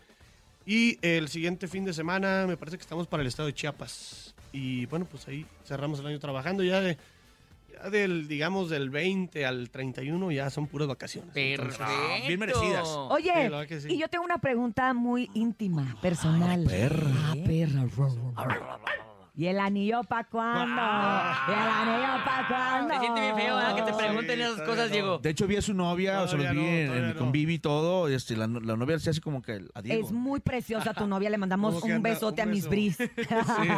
[0.65, 4.35] Y el siguiente fin de semana me parece que estamos para el estado de Chiapas.
[4.53, 6.97] Y bueno, pues ahí cerramos el año trabajando ya de...
[7.71, 11.31] Ya del, digamos, del 20 al 31 ya son puras vacaciones.
[11.37, 12.27] Entonces, Perfecto.
[12.27, 12.89] bien merecidas.
[12.89, 13.51] Oye,
[13.81, 13.89] sí.
[13.93, 16.65] y yo tengo una pregunta muy íntima, personal.
[16.65, 17.11] perra.
[17.29, 17.87] Ah, perra.
[19.37, 20.83] ¿Y el anillo pa' cuándo?
[21.49, 22.95] ¿Y el anillo pa' cuándo?
[22.95, 23.75] Se siente bien feo, ¿verdad?
[23.77, 24.93] Que te Sí, pregunten esas cosas, no.
[24.93, 25.19] Diego.
[25.19, 27.15] De hecho, vi a su novia, o sea, los Todavía vi no, en- todavía en-
[27.15, 27.19] no.
[27.21, 28.09] con Vivi y todo.
[28.09, 30.07] Este, la, la novia se hace como que a Diego.
[30.07, 32.11] Es muy preciosa tu novia, le mandamos ¿Cómo que un anda?
[32.11, 32.71] besote Un a Miss beso.
[32.71, 32.99] Bris.
[33.61, 33.69] Sí.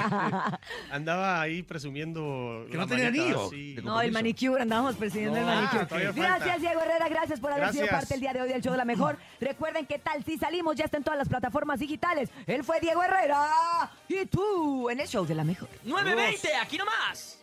[0.91, 2.67] Andaba ahí presumiendo.
[2.71, 3.51] Que la no tenía manita, anillo.
[3.51, 3.75] sí.
[3.75, 5.87] De No, el manicure, andábamos persiguiendo el No, manicure.
[5.87, 6.37] todavía falta.
[6.39, 8.01] Gracias, Diego Herrera, gracias por haber sido Gracias.
[8.01, 9.19] parte el día de hoy del show de la mejor.
[9.41, 12.31] Recuerden que tal si salimos, ya está en todas las plataformas digitales.
[12.47, 13.47] Él fue Diego Herrera
[14.09, 15.69] y tú en el show de la mejor.
[15.85, 17.39] 920, aquí nomás.